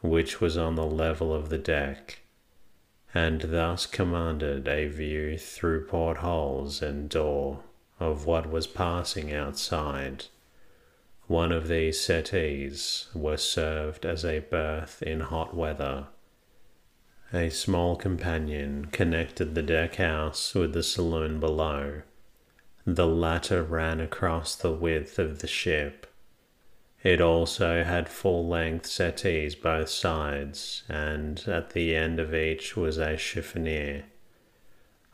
which 0.00 0.40
was 0.40 0.56
on 0.56 0.74
the 0.74 0.86
level 0.86 1.32
of 1.32 1.50
the 1.50 1.58
deck, 1.58 2.20
and 3.16 3.40
thus 3.40 3.86
commanded 3.86 4.68
a 4.68 4.86
view 4.88 5.38
through 5.38 5.86
portholes 5.86 6.82
and 6.82 7.08
door 7.08 7.60
of 7.98 8.26
what 8.26 8.50
was 8.50 8.66
passing 8.66 9.32
outside. 9.32 10.26
One 11.26 11.50
of 11.50 11.66
these 11.66 11.98
settees 11.98 13.06
was 13.14 13.42
served 13.42 14.04
as 14.04 14.22
a 14.22 14.40
berth 14.40 15.02
in 15.02 15.20
hot 15.20 15.56
weather. 15.56 16.08
A 17.32 17.48
small 17.48 17.96
companion 17.96 18.88
connected 18.92 19.54
the 19.54 19.62
deck 19.62 19.96
house 19.96 20.54
with 20.54 20.74
the 20.74 20.82
saloon 20.82 21.40
below. 21.40 22.02
The 22.84 23.06
latter 23.06 23.62
ran 23.62 23.98
across 23.98 24.54
the 24.54 24.72
width 24.72 25.18
of 25.18 25.38
the 25.38 25.46
ship. 25.46 26.06
It 27.06 27.20
also 27.20 27.84
had 27.84 28.08
full 28.08 28.48
length 28.48 28.86
settees 28.86 29.54
both 29.54 29.88
sides, 29.88 30.82
and 30.88 31.40
at 31.46 31.70
the 31.70 31.94
end 31.94 32.18
of 32.18 32.34
each 32.34 32.76
was 32.76 32.98
a 32.98 33.16
chiffonier. 33.16 34.02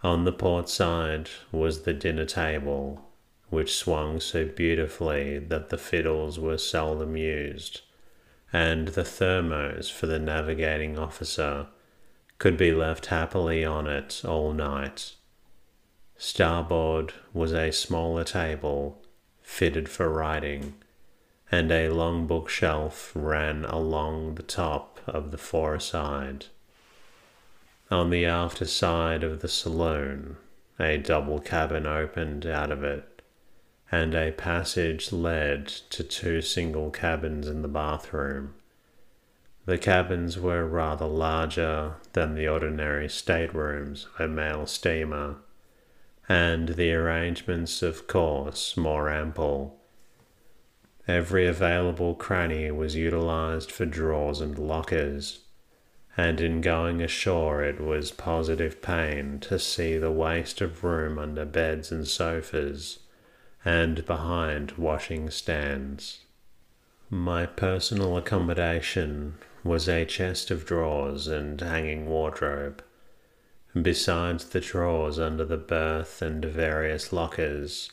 On 0.02 0.24
the 0.24 0.33
port 0.33 0.70
side 0.70 1.28
was 1.50 1.83
the 1.83 1.92
dinner 1.92 2.24
table, 2.24 3.11
which 3.50 3.76
swung 3.76 4.20
so 4.20 4.46
beautifully 4.46 5.38
that 5.38 5.68
the 5.68 5.76
fiddles 5.76 6.38
were 6.38 6.57
seldom 6.57 7.14
used, 7.14 7.83
and 8.55 8.88
the 8.88 9.05
thermos 9.05 9.90
for 9.90 10.07
the 10.07 10.18
navigating 10.18 10.98
officer 10.98 11.66
could 12.38 12.57
be 12.57 12.72
left 12.72 13.05
happily 13.05 13.66
on 13.66 13.87
it 13.87 14.22
all 14.24 14.55
night. 14.55 15.12
Starboard 16.16 17.12
was 17.35 17.52
a 17.52 17.70
smaller 17.70 18.24
table 18.24 19.02
fitted 19.42 19.90
for 19.90 20.09
writing, 20.09 20.72
and 21.52 21.70
a 21.70 21.90
long 21.90 22.26
bookshelf 22.26 23.12
ran 23.14 23.64
along 23.66 24.34
the 24.34 24.42
top 24.42 24.98
of 25.06 25.30
the 25.30 25.38
foreside. 25.38 26.46
On 27.90 28.10
the 28.10 28.24
after 28.24 28.64
side 28.64 29.22
of 29.22 29.40
the 29.40 29.48
saloon, 29.48 30.38
a 30.80 30.96
double 30.96 31.38
cabin 31.38 31.86
opened 31.86 32.46
out 32.46 32.72
of 32.72 32.82
it 32.82 33.12
and 33.92 34.14
a 34.14 34.32
passage 34.32 35.12
led 35.12 35.66
to 35.66 36.02
two 36.02 36.40
single 36.40 36.90
cabins 36.90 37.46
in 37.46 37.60
the 37.60 37.68
bathroom. 37.68 38.54
The 39.66 39.76
cabins 39.76 40.38
were 40.38 40.66
rather 40.66 41.04
larger 41.04 41.96
than 42.14 42.34
the 42.34 42.48
ordinary 42.48 43.08
staterooms 43.08 44.08
of 44.18 44.24
a 44.24 44.28
mail 44.28 44.66
steamer, 44.66 45.36
and 46.26 46.70
the 46.70 46.94
arrangements, 46.94 47.82
of 47.82 48.06
course, 48.06 48.78
more 48.78 49.10
ample. 49.10 49.78
Every 51.08 51.48
available 51.48 52.14
cranny 52.14 52.70
was 52.70 52.94
utilized 52.94 53.72
for 53.72 53.84
drawers 53.84 54.40
and 54.40 54.56
lockers, 54.56 55.40
and 56.16 56.40
in 56.40 56.60
going 56.60 57.02
ashore 57.02 57.64
it 57.64 57.80
was 57.80 58.12
positive 58.12 58.80
pain 58.80 59.40
to 59.40 59.58
see 59.58 59.98
the 59.98 60.12
waste 60.12 60.60
of 60.60 60.84
room 60.84 61.18
under 61.18 61.44
beds 61.44 61.90
and 61.90 62.06
sofas 62.06 63.00
and 63.64 64.06
behind 64.06 64.72
washing 64.72 65.28
stands. 65.30 66.20
My 67.10 67.46
personal 67.46 68.16
accommodation 68.16 69.38
was 69.64 69.88
a 69.88 70.04
chest 70.04 70.50
of 70.50 70.64
drawers 70.64 71.26
and 71.26 71.60
hanging 71.60 72.06
wardrobe. 72.06 72.82
Besides 73.80 74.46
the 74.46 74.60
drawers 74.60 75.18
under 75.18 75.44
the 75.44 75.56
berth 75.56 76.22
and 76.22 76.44
various 76.44 77.12
lockers, 77.12 77.90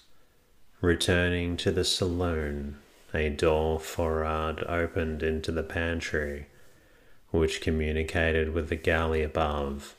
returning 0.82 1.58
to 1.58 1.72
the 1.72 1.86
saloon, 1.86 2.78
a 3.14 3.30
door 3.30 3.80
forward 3.80 4.64
opened 4.68 5.24
into 5.24 5.52
the 5.52 5.64
pantry, 5.64 6.48
which 7.32 7.62
communicated 7.62 8.54
with 8.54 8.70
the 8.70 8.76
galley 8.76 9.24
above, 9.24 9.96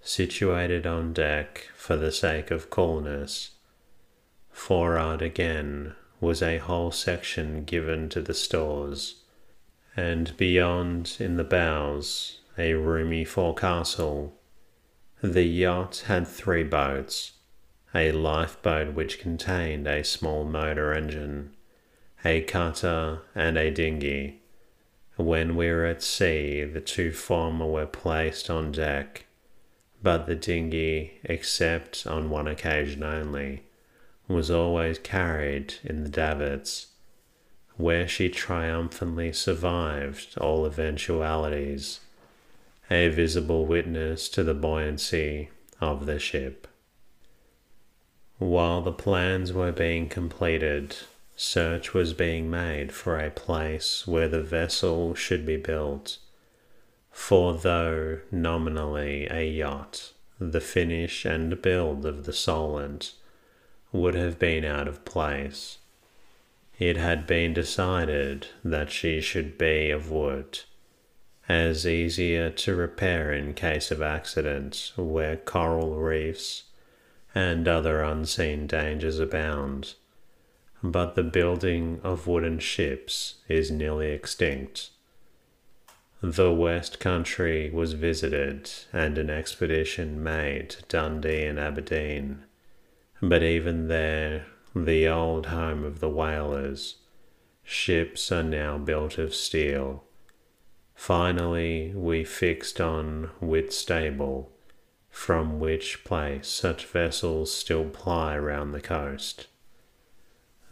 situated 0.00 0.86
on 0.86 1.12
deck 1.12 1.68
for 1.76 1.96
the 1.96 2.12
sake 2.12 2.50
of 2.50 2.70
coolness 2.70 3.50
Forward 4.52 5.22
again 5.22 5.94
was 6.20 6.42
a 6.42 6.58
whole 6.58 6.90
section 6.90 7.64
given 7.64 8.08
to 8.10 8.20
the 8.20 8.34
stores, 8.34 9.22
and 9.96 10.36
beyond 10.36 11.16
in 11.18 11.36
the 11.36 11.44
bows 11.44 12.40
a 12.58 12.74
roomy 12.74 13.24
forecastle. 13.24 14.36
The 15.22 15.44
yacht 15.44 16.04
had 16.06 16.26
three 16.26 16.62
boats 16.62 17.32
a 17.94 18.12
lifeboat 18.12 18.94
which 18.94 19.18
contained 19.18 19.88
a 19.88 20.04
small 20.04 20.44
motor 20.44 20.92
engine, 20.92 21.56
a 22.24 22.42
cutter, 22.42 23.20
and 23.34 23.56
a 23.56 23.70
dinghy. 23.70 24.40
When 25.16 25.56
we 25.56 25.70
were 25.70 25.86
at 25.86 26.02
sea, 26.02 26.64
the 26.64 26.80
two 26.80 27.12
former 27.12 27.66
were 27.66 27.86
placed 27.86 28.50
on 28.50 28.72
deck, 28.72 29.26
but 30.02 30.26
the 30.26 30.34
dinghy, 30.34 31.20
except 31.24 32.06
on 32.06 32.30
one 32.30 32.46
occasion 32.46 33.02
only, 33.02 33.64
was 34.28 34.50
always 34.50 34.98
carried 34.98 35.74
in 35.84 36.02
the 36.04 36.08
davits, 36.08 36.88
where 37.76 38.06
she 38.06 38.28
triumphantly 38.28 39.32
survived 39.32 40.36
all 40.38 40.66
eventualities, 40.66 42.00
a 42.90 43.08
visible 43.08 43.66
witness 43.66 44.28
to 44.28 44.44
the 44.44 44.54
buoyancy 44.54 45.50
of 45.80 46.06
the 46.06 46.18
ship. 46.18 46.66
While 48.38 48.82
the 48.82 48.92
plans 48.92 49.52
were 49.52 49.72
being 49.72 50.08
completed, 50.08 50.96
search 51.42 51.94
was 51.94 52.12
being 52.12 52.50
made 52.50 52.92
for 52.92 53.18
a 53.18 53.30
place 53.30 54.06
where 54.06 54.28
the 54.28 54.42
vessel 54.42 55.14
should 55.14 55.46
be 55.46 55.56
built. 55.56 56.18
For 57.10 57.54
though 57.54 58.18
nominally 58.30 59.26
a 59.30 59.48
yacht, 59.48 60.12
the 60.38 60.60
finish 60.60 61.24
and 61.24 61.62
build 61.62 62.04
of 62.04 62.26
the 62.26 62.34
Solent 62.34 63.14
would 63.90 64.14
have 64.14 64.38
been 64.38 64.66
out 64.66 64.86
of 64.86 65.06
place. 65.06 65.78
It 66.78 66.98
had 66.98 67.26
been 67.26 67.54
decided 67.54 68.48
that 68.62 68.90
she 68.90 69.22
should 69.22 69.56
be 69.56 69.90
of 69.90 70.10
wood, 70.10 70.60
as 71.48 71.86
easier 71.86 72.50
to 72.50 72.74
repair 72.74 73.32
in 73.32 73.54
case 73.54 73.90
of 73.90 74.02
accidents 74.02 74.92
where 74.94 75.38
coral 75.38 75.96
reefs 75.96 76.64
and 77.34 77.66
other 77.66 78.02
unseen 78.02 78.66
dangers 78.66 79.18
abound. 79.18 79.94
But 80.82 81.14
the 81.14 81.22
building 81.22 82.00
of 82.02 82.26
wooden 82.26 82.58
ships 82.58 83.36
is 83.48 83.70
nearly 83.70 84.12
extinct. 84.12 84.90
The 86.22 86.52
West 86.52 87.00
Country 87.00 87.70
was 87.70 87.94
visited 87.94 88.70
and 88.92 89.18
an 89.18 89.30
expedition 89.30 90.22
made 90.22 90.70
to 90.70 90.82
Dundee 90.82 91.44
and 91.44 91.58
Aberdeen 91.58 92.44
but 93.22 93.42
even 93.42 93.88
there, 93.88 94.46
the 94.74 95.06
old 95.06 95.46
home 95.46 95.84
of 95.84 96.00
the 96.00 96.08
whalers, 96.08 96.96
ships 97.62 98.32
are 98.32 98.42
now 98.42 98.78
built 98.78 99.18
of 99.18 99.34
steel. 99.34 100.04
Finally, 100.94 101.92
we 101.94 102.24
fixed 102.24 102.80
on 102.80 103.30
Whitstable, 103.40 104.50
from 105.10 105.60
which 105.60 106.02
place 106.04 106.48
such 106.48 106.86
vessels 106.86 107.54
still 107.54 107.84
ply 107.84 108.38
round 108.38 108.72
the 108.72 108.80
coast. 108.80 109.48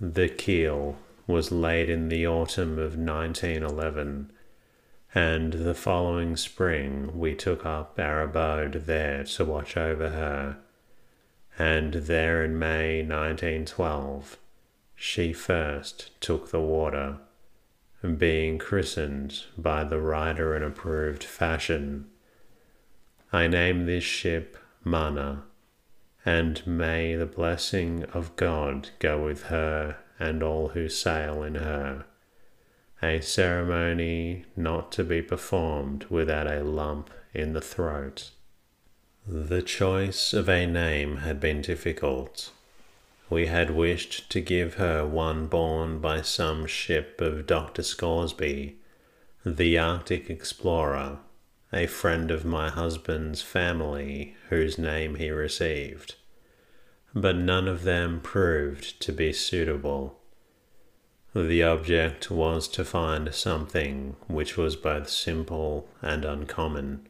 The 0.00 0.28
keel 0.28 0.96
was 1.26 1.52
laid 1.52 1.90
in 1.90 2.08
the 2.08 2.26
autumn 2.26 2.78
of 2.78 2.96
1911, 2.96 4.30
and 5.14 5.52
the 5.52 5.74
following 5.74 6.36
spring 6.36 7.18
we 7.18 7.34
took 7.34 7.66
up 7.66 7.98
our 7.98 8.22
abode 8.22 8.84
there 8.86 9.24
to 9.24 9.44
watch 9.44 9.76
over 9.76 10.10
her 10.10 10.58
and 11.58 11.94
there 11.94 12.44
in 12.44 12.58
May 12.58 13.02
1912 13.02 14.38
she 14.94 15.32
first 15.32 16.20
took 16.20 16.50
the 16.50 16.60
water, 16.60 17.18
being 18.16 18.58
christened 18.58 19.44
by 19.56 19.84
the 19.84 20.00
writer 20.00 20.56
in 20.56 20.62
approved 20.62 21.24
fashion. 21.24 22.06
I 23.32 23.48
named 23.48 23.88
this 23.88 24.04
ship 24.04 24.56
Mana, 24.84 25.44
and 26.28 26.66
may 26.66 27.14
the 27.14 27.24
blessing 27.24 28.04
of 28.12 28.36
God 28.36 28.90
go 28.98 29.24
with 29.24 29.44
her 29.44 29.96
and 30.20 30.42
all 30.42 30.68
who 30.68 30.86
sail 30.86 31.42
in 31.42 31.54
her. 31.54 32.04
A 33.02 33.22
ceremony 33.22 34.44
not 34.54 34.92
to 34.92 35.04
be 35.04 35.22
performed 35.22 36.04
without 36.10 36.46
a 36.46 36.62
lump 36.62 37.08
in 37.32 37.54
the 37.54 37.62
throat. 37.62 38.30
The 39.26 39.62
choice 39.62 40.34
of 40.34 40.50
a 40.50 40.66
name 40.66 41.16
had 41.16 41.40
been 41.40 41.62
difficult. 41.62 42.52
We 43.30 43.46
had 43.46 43.70
wished 43.70 44.28
to 44.28 44.42
give 44.42 44.74
her 44.74 45.06
one 45.06 45.46
borne 45.46 45.98
by 45.98 46.20
some 46.20 46.66
ship 46.66 47.22
of 47.22 47.46
Dr. 47.46 47.82
Scoresby, 47.82 48.76
the 49.46 49.78
Arctic 49.78 50.28
explorer, 50.28 51.20
a 51.72 51.86
friend 51.86 52.30
of 52.30 52.44
my 52.44 52.68
husband's 52.68 53.40
family 53.40 54.36
whose 54.50 54.76
name 54.76 55.14
he 55.14 55.30
received, 55.30 56.16
but 57.14 57.36
none 57.36 57.66
of 57.66 57.82
them 57.82 58.20
proved 58.20 59.00
to 59.00 59.12
be 59.12 59.32
suitable. 59.32 60.18
The 61.34 61.62
object 61.62 62.30
was 62.30 62.68
to 62.68 62.84
find 62.84 63.34
something 63.34 64.16
which 64.26 64.56
was 64.56 64.76
both 64.76 65.08
simple 65.08 65.88
and 66.02 66.24
uncommon. 66.24 67.08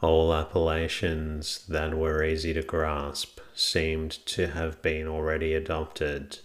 All 0.00 0.34
appellations 0.34 1.64
that 1.66 1.94
were 1.94 2.24
easy 2.24 2.52
to 2.54 2.62
grasp 2.62 3.40
seemed 3.54 4.10
to 4.26 4.48
have 4.48 4.82
been 4.82 5.06
already 5.06 5.54
adopted, 5.54 6.38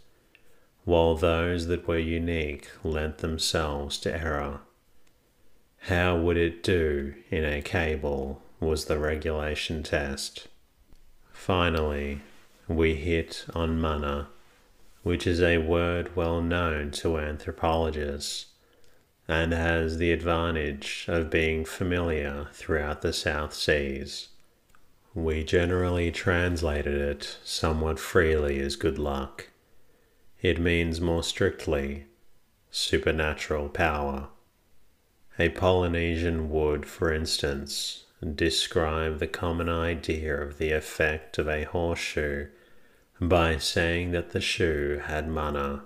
while 0.85 1.15
those 1.15 1.67
that 1.67 1.87
were 1.87 1.97
unique 1.97 2.69
lent 2.83 3.19
themselves 3.19 3.97
to 3.99 4.13
error. 4.13 4.61
How 5.83 6.17
would 6.17 6.37
it 6.37 6.61
do 6.63 7.15
in 7.29 7.43
a 7.43 7.61
cable 7.61 8.41
was 8.59 8.85
the 8.85 8.99
regulation 8.99 9.83
test. 9.83 10.47
Finally, 11.31 12.21
we 12.69 12.93
hit 12.93 13.45
on 13.55 13.81
mana, 13.81 14.27
which 15.01 15.25
is 15.25 15.41
a 15.41 15.57
word 15.57 16.15
well 16.15 16.39
known 16.39 16.91
to 16.91 17.17
anthropologists 17.17 18.45
and 19.27 19.51
has 19.51 19.97
the 19.97 20.11
advantage 20.11 21.05
of 21.07 21.31
being 21.31 21.65
familiar 21.65 22.47
throughout 22.53 23.01
the 23.01 23.11
South 23.11 23.55
Seas. 23.55 24.29
We 25.15 25.43
generally 25.43 26.11
translated 26.11 27.01
it 27.01 27.39
somewhat 27.43 27.99
freely 27.99 28.59
as 28.59 28.75
good 28.75 28.99
luck. 28.99 29.49
It 30.39 30.59
means 30.59 31.01
more 31.01 31.23
strictly 31.23 32.05
supernatural 32.69 33.69
power. 33.69 34.27
A 35.39 35.49
Polynesian 35.49 36.51
would, 36.51 36.85
for 36.85 37.11
instance, 37.11 38.05
describe 38.35 39.17
the 39.17 39.27
common 39.27 39.69
idea 39.69 40.39
of 40.39 40.59
the 40.59 40.71
effect 40.71 41.39
of 41.39 41.47
a 41.47 41.63
horseshoe 41.63 42.47
by 43.21 43.57
saying 43.57 44.11
that 44.11 44.31
the 44.31 44.41
shoe 44.41 45.01
had 45.05 45.27
mana. 45.27 45.83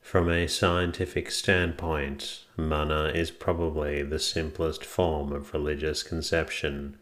From 0.00 0.28
a 0.28 0.46
scientific 0.46 1.30
standpoint, 1.30 2.44
mana 2.56 3.12
is 3.14 3.30
probably 3.30 4.02
the 4.02 4.18
simplest 4.18 4.84
form 4.84 5.32
of 5.32 5.52
religious 5.52 6.02
conception. 6.02 6.96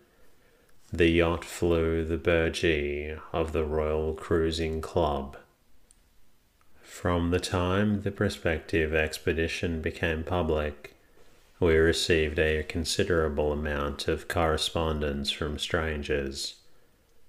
The 0.92 1.08
yacht 1.08 1.44
flew 1.44 2.04
the 2.04 2.18
burgee 2.18 3.14
of 3.32 3.52
the 3.52 3.64
Royal 3.64 4.14
Cruising 4.14 4.80
Club. 4.80 5.36
From 6.82 7.30
the 7.30 7.40
time 7.40 8.02
the 8.02 8.10
prospective 8.10 8.94
expedition 8.94 9.80
became 9.80 10.24
public, 10.24 10.94
we 11.58 11.76
received 11.76 12.38
a 12.38 12.62
considerable 12.64 13.52
amount 13.52 14.08
of 14.08 14.28
correspondence 14.28 15.30
from 15.30 15.58
strangers. 15.58 16.56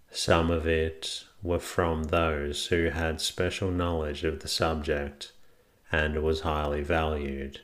Some 0.10 0.50
of 0.50 0.66
it 0.66 1.26
were 1.44 1.60
from 1.60 2.06
those 2.06 2.68
who 2.68 2.90
had 2.90 3.20
special 3.20 3.72
knowledge 3.72 4.24
of 4.24 4.40
the 4.40 4.48
subject 4.48 5.32
and 5.92 6.24
was 6.24 6.42
highly 6.42 6.82
valued. 6.82 7.60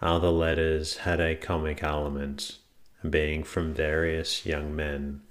Other 0.00 0.30
letters 0.30 0.98
had 0.98 1.20
a 1.20 1.36
comic 1.36 1.82
element, 1.82 2.58
being 3.08 3.44
from 3.44 3.72
various 3.72 4.44
young 4.44 4.74
men 4.74 5.22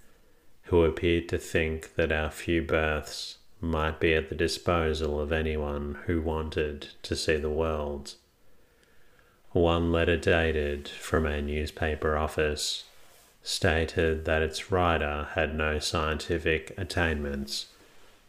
who 0.64 0.84
appeared 0.84 1.28
to 1.30 1.38
think 1.38 1.96
that 1.96 2.12
our 2.12 2.32
few 2.32 2.62
berths 2.62 3.38
might 3.60 4.00
be 4.00 4.14
at 4.14 4.30
the 4.30 4.36
disposal 4.36 5.20
of 5.20 5.32
anyone 5.32 5.98
who 6.06 6.22
wanted 6.22 6.88
to 7.04 7.16
see 7.16 7.36
the 7.36 7.50
world. 7.50 8.16
One 9.52 9.92
letter 9.92 10.16
dated 10.16 10.88
from 10.88 11.26
a 11.26 11.42
newspaper 11.42 12.16
office 12.16 12.86
stated 13.44 14.26
that 14.26 14.42
its 14.42 14.72
writer 14.72 15.28
had 15.34 15.56
no 15.56 15.80
scientific 15.80 16.74
attainments, 16.78 17.68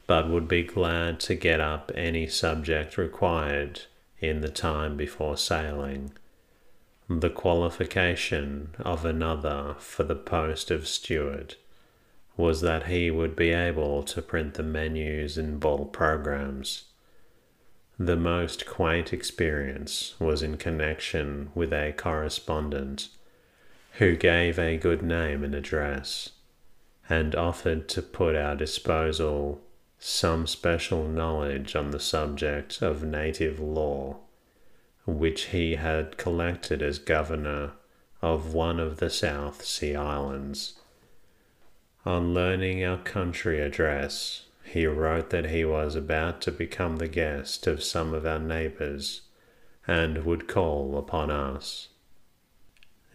but 0.07 0.29
would 0.29 0.49
be 0.49 0.63
glad 0.63 1.21
to 1.21 1.35
get 1.35 1.61
up 1.61 1.91
any 1.95 2.27
subject 2.27 2.97
required 2.97 3.83
in 4.21 4.41
the 4.41 4.49
time 4.49 4.97
before 4.97 5.37
sailing. 5.37 6.13
The 7.09 7.31
qualification 7.31 8.75
of 8.79 9.05
another 9.05 9.77
for 9.79 10.05
the 10.05 10.17
post 10.17 10.71
of 10.71 10.89
steward 10.89 11.57
was 12.37 12.61
that 12.63 12.87
he 12.87 13.11
would 13.11 13.37
be 13.37 13.51
able 13.51 14.03
to 14.05 14.23
print 14.23 14.55
the 14.55 14.63
menus 14.63 15.37
and 15.37 15.61
ball 15.61 15.85
programs 15.85 16.85
the 17.99 18.17
most 18.17 18.67
quaint 18.67 19.13
experience 19.13 20.15
was 20.19 20.43
in 20.43 20.57
connection 20.57 21.51
with 21.55 21.73
a 21.73 21.93
correspondent 21.93 23.09
who 23.95 24.17
gave 24.17 24.59
a 24.59 24.77
good 24.77 25.03
name 25.03 25.45
and 25.45 25.55
address 25.55 26.31
and 27.09 27.35
offered 27.35 27.89
to 27.89 28.01
put 28.01 28.35
our 28.35 28.57
disposal 28.57 29.61
some 29.99 30.47
special 30.47 31.07
knowledge 31.07 31.77
on 31.77 31.91
the 31.91 32.01
subject 32.01 32.83
of 32.83 33.05
native 33.05 33.61
law, 33.61 34.17
which 35.07 35.47
he 35.47 35.77
had 35.77 36.17
collected 36.17 36.83
as 36.83 36.99
governor 36.99 37.73
of 38.21 38.55
one 38.55 38.81
of 38.81 38.97
the 38.97 39.11
South 39.11 39.65
Sea 39.65 39.95
Islands. 39.95 40.81
On 42.05 42.35
learning 42.35 42.85
our 42.85 42.99
country 42.99 43.61
address, 43.61 44.47
he 44.65 44.87
wrote 44.87 45.31
that 45.31 45.51
he 45.51 45.65
was 45.65 45.95
about 45.95 46.41
to 46.43 46.51
become 46.51 46.97
the 46.97 47.09
guest 47.09 47.67
of 47.67 47.83
some 47.83 48.15
of 48.15 48.25
our 48.25 48.39
neighbors 48.39 49.23
and 49.87 50.25
would 50.25 50.49
call 50.49 50.97
upon 50.97 51.31
us. 51.31 51.89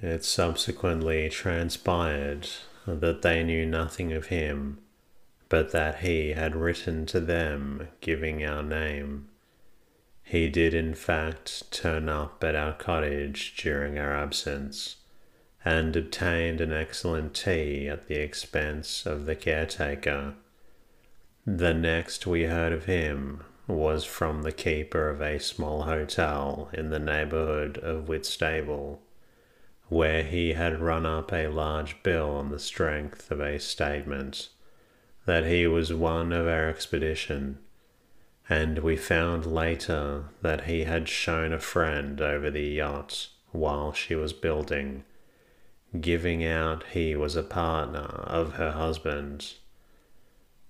It 0.01 0.23
subsequently 0.23 1.29
transpired 1.29 2.47
that 2.85 3.21
they 3.21 3.43
knew 3.43 3.65
nothing 3.65 4.13
of 4.13 4.27
him, 4.27 4.79
but 5.49 5.71
that 5.71 5.99
he 5.99 6.33
had 6.33 6.55
written 6.55 7.05
to 7.07 7.19
them 7.19 7.87
giving 8.01 8.43
our 8.43 8.63
name. 8.63 9.29
He 10.23 10.49
did, 10.49 10.73
in 10.73 10.93
fact, 10.93 11.71
turn 11.71 12.09
up 12.09 12.43
at 12.43 12.55
our 12.55 12.73
cottage 12.73 13.55
during 13.57 13.97
our 13.97 14.15
absence, 14.15 14.97
and 15.63 15.95
obtained 15.95 16.61
an 16.61 16.73
excellent 16.73 17.33
tea 17.33 17.87
at 17.87 18.07
the 18.07 18.19
expense 18.19 19.05
of 19.05 19.25
the 19.25 19.35
caretaker 19.35 20.35
the 21.49 21.73
next 21.73 22.27
we 22.27 22.43
heard 22.43 22.73
of 22.73 22.85
him 22.85 23.41
was 23.67 24.03
from 24.03 24.41
the 24.43 24.51
keeper 24.51 25.09
of 25.09 25.21
a 25.21 25.39
small 25.39 25.83
hotel 25.83 26.69
in 26.73 26.89
the 26.89 26.99
neighborhood 26.99 27.77
of 27.77 28.09
Whitstable, 28.09 29.01
where 29.89 30.23
he 30.23 30.53
had 30.53 30.81
run 30.81 31.05
up 31.05 31.31
a 31.31 31.47
large 31.47 32.01
bill 32.03 32.31
on 32.31 32.49
the 32.49 32.59
strength 32.59 33.31
of 33.31 33.39
a 33.39 33.59
statement 33.59 34.49
that 35.25 35.45
he 35.45 35.67
was 35.67 35.93
one 35.93 36.31
of 36.31 36.47
our 36.47 36.69
expedition, 36.69 37.59
and 38.49 38.79
we 38.79 38.95
found 38.95 39.45
later 39.45 40.25
that 40.41 40.65
he 40.65 40.83
had 40.83 41.07
shown 41.07 41.51
a 41.51 41.59
friend 41.59 42.21
over 42.21 42.49
the 42.49 42.63
yacht 42.63 43.27
while 43.51 43.91
she 43.91 44.15
was 44.15 44.33
building, 44.33 45.03
giving 45.99 46.45
out 46.45 46.83
he 46.91 47.15
was 47.15 47.35
a 47.35 47.43
partner 47.43 48.23
of 48.25 48.53
her 48.53 48.71
husband 48.71 49.53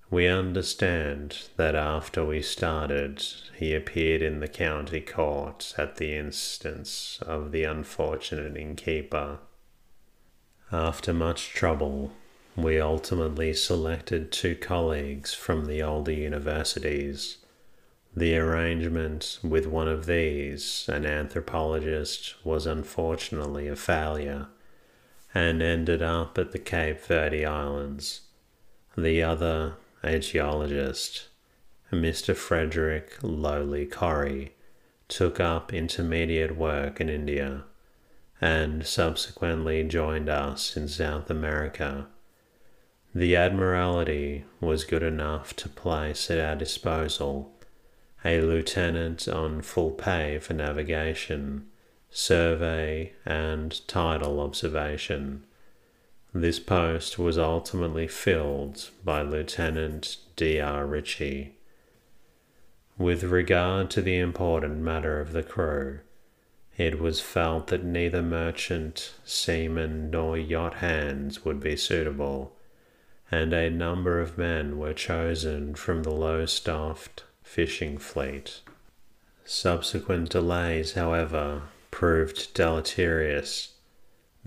we 0.09 0.27
understand 0.27 1.49
that 1.57 1.75
after 1.75 2.23
we 2.23 2.41
started, 2.41 3.21
he 3.55 3.73
appeared 3.75 4.21
in 4.21 4.39
the 4.39 4.47
county 4.47 5.01
court 5.01 5.73
at 5.77 5.97
the 5.97 6.15
instance 6.15 7.19
of 7.23 7.51
the 7.51 7.65
unfortunate 7.65 8.55
innkeeper. 8.55 9.39
After 10.71 11.13
much 11.13 11.49
trouble, 11.49 12.13
we 12.55 12.79
ultimately 12.79 13.53
selected 13.53 14.31
two 14.31 14.55
colleagues 14.55 15.33
from 15.33 15.65
the 15.65 15.83
older 15.83 16.13
universities. 16.13 17.37
The 18.15 18.37
arrangement 18.37 19.39
with 19.43 19.67
one 19.67 19.87
of 19.87 20.05
these, 20.05 20.89
an 20.91 21.05
anthropologist, 21.05 22.33
was 22.45 22.65
unfortunately 22.65 23.67
a 23.67 23.75
failure 23.75 24.47
and 25.35 25.61
ended 25.61 26.01
up 26.01 26.37
at 26.37 26.51
the 26.51 26.59
Cape 26.59 27.01
Verde 27.01 27.45
Islands. 27.45 28.21
The 28.97 29.21
other 29.21 29.75
a 30.03 30.19
geologist, 30.19 31.27
Mr. 31.91 32.35
Frederick 32.35 33.17
Lowry-Corry, 33.21 34.51
took 35.07 35.39
up 35.39 35.73
intermediate 35.73 36.57
work 36.57 36.99
in 36.99 37.09
India 37.09 37.63
and 38.39 38.85
subsequently 38.85 39.83
joined 39.83 40.29
us 40.29 40.77
in 40.77 40.87
South 40.87 41.29
America. 41.29 42.07
The 43.15 43.35
Admiralty 43.35 44.45
was 44.59 44.83
good 44.83 45.01
enough 45.01 45.55
to 45.55 45.69
place 45.69 46.29
at 46.29 46.39
our 46.39 46.55
disposal 46.55 47.53
a 48.23 48.41
lieutenant 48.41 49.27
on 49.27 49.61
full 49.61 49.91
pay 49.91 50.37
for 50.37 50.53
navigation, 50.53 51.67
survey, 52.11 53.13
and 53.25 53.87
tidal 53.87 54.39
observation. 54.39 55.43
This 56.33 56.59
post 56.59 57.17
was 57.17 57.37
ultimately 57.37 58.07
filled 58.07 58.89
by 59.03 59.21
Lieutenant 59.21 60.17
D. 60.35 60.59
R. 60.59 60.85
Ritchie. 60.85 61.55
With 62.97 63.23
regard 63.23 63.89
to 63.91 64.01
the 64.01 64.17
important 64.17 64.79
matter 64.79 65.19
of 65.19 65.31
the 65.31 65.43
crew, 65.43 65.99
it 66.77 66.99
was 66.99 67.21
felt 67.21 67.67
that 67.67 67.83
neither 67.83 68.21
merchant, 68.21 69.13
seaman, 69.25 70.11
nor 70.11 70.37
yacht 70.37 70.75
hands 70.75 71.43
would 71.43 71.59
be 71.59 71.75
suitable, 71.75 72.55
and 73.31 73.53
a 73.53 73.69
number 73.69 74.19
of 74.19 74.37
men 74.37 74.77
were 74.77 74.93
chosen 74.93 75.75
from 75.75 76.03
the 76.03 76.11
Lowestoft 76.11 77.23
fishing 77.41 77.97
fleet. 77.97 78.61
Subsequent 79.45 80.29
delays, 80.29 80.93
however, 80.93 81.63
proved 81.89 82.53
deleterious. 82.53 83.73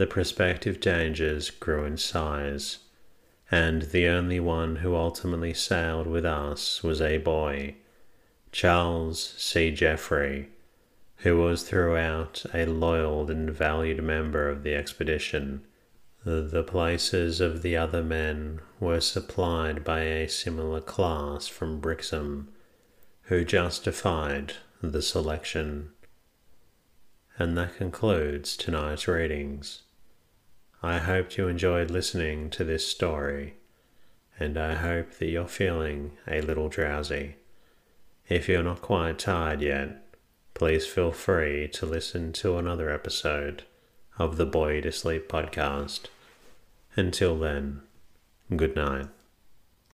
The 0.00 0.06
prospective 0.06 0.80
dangers 0.80 1.50
grew 1.50 1.84
in 1.84 1.98
size, 1.98 2.78
and 3.50 3.82
the 3.82 4.08
only 4.08 4.40
one 4.40 4.76
who 4.76 4.96
ultimately 4.96 5.52
sailed 5.52 6.06
with 6.06 6.24
us 6.24 6.82
was 6.82 7.02
a 7.02 7.18
boy, 7.18 7.74
Charles 8.50 9.34
C. 9.36 9.70
Jeffrey, 9.70 10.48
who 11.16 11.36
was 11.36 11.64
throughout 11.64 12.46
a 12.54 12.64
loyal 12.64 13.30
and 13.30 13.50
valued 13.50 14.02
member 14.02 14.48
of 14.48 14.62
the 14.62 14.74
expedition. 14.74 15.66
The 16.24 16.64
places 16.66 17.42
of 17.42 17.60
the 17.60 17.76
other 17.76 18.02
men 18.02 18.60
were 18.80 19.02
supplied 19.02 19.84
by 19.84 20.00
a 20.00 20.30
similar 20.30 20.80
class 20.80 21.46
from 21.46 21.78
Brixham, 21.78 22.48
who 23.24 23.44
justified 23.44 24.54
the 24.82 25.02
selection. 25.02 25.90
And 27.36 27.54
that 27.58 27.76
concludes 27.76 28.56
tonight's 28.56 29.06
readings. 29.06 29.82
I 30.82 30.98
hope 30.98 31.36
you 31.36 31.46
enjoyed 31.46 31.90
listening 31.90 32.48
to 32.50 32.64
this 32.64 32.86
story, 32.86 33.54
and 34.38 34.56
I 34.56 34.74
hope 34.74 35.12
that 35.18 35.26
you're 35.28 35.46
feeling 35.46 36.12
a 36.26 36.40
little 36.40 36.70
drowsy. 36.70 37.36
If 38.28 38.48
you're 38.48 38.62
not 38.62 38.80
quite 38.80 39.18
tired 39.18 39.60
yet, 39.60 40.06
please 40.54 40.86
feel 40.86 41.12
free 41.12 41.68
to 41.68 41.84
listen 41.84 42.32
to 42.34 42.56
another 42.56 42.88
episode 42.90 43.64
of 44.18 44.38
the 44.38 44.46
Bore 44.46 44.72
You 44.72 44.80
to 44.82 44.92
Sleep 44.92 45.28
podcast. 45.28 46.06
Until 46.96 47.38
then, 47.38 47.82
good 48.56 48.74
night. 48.74 49.08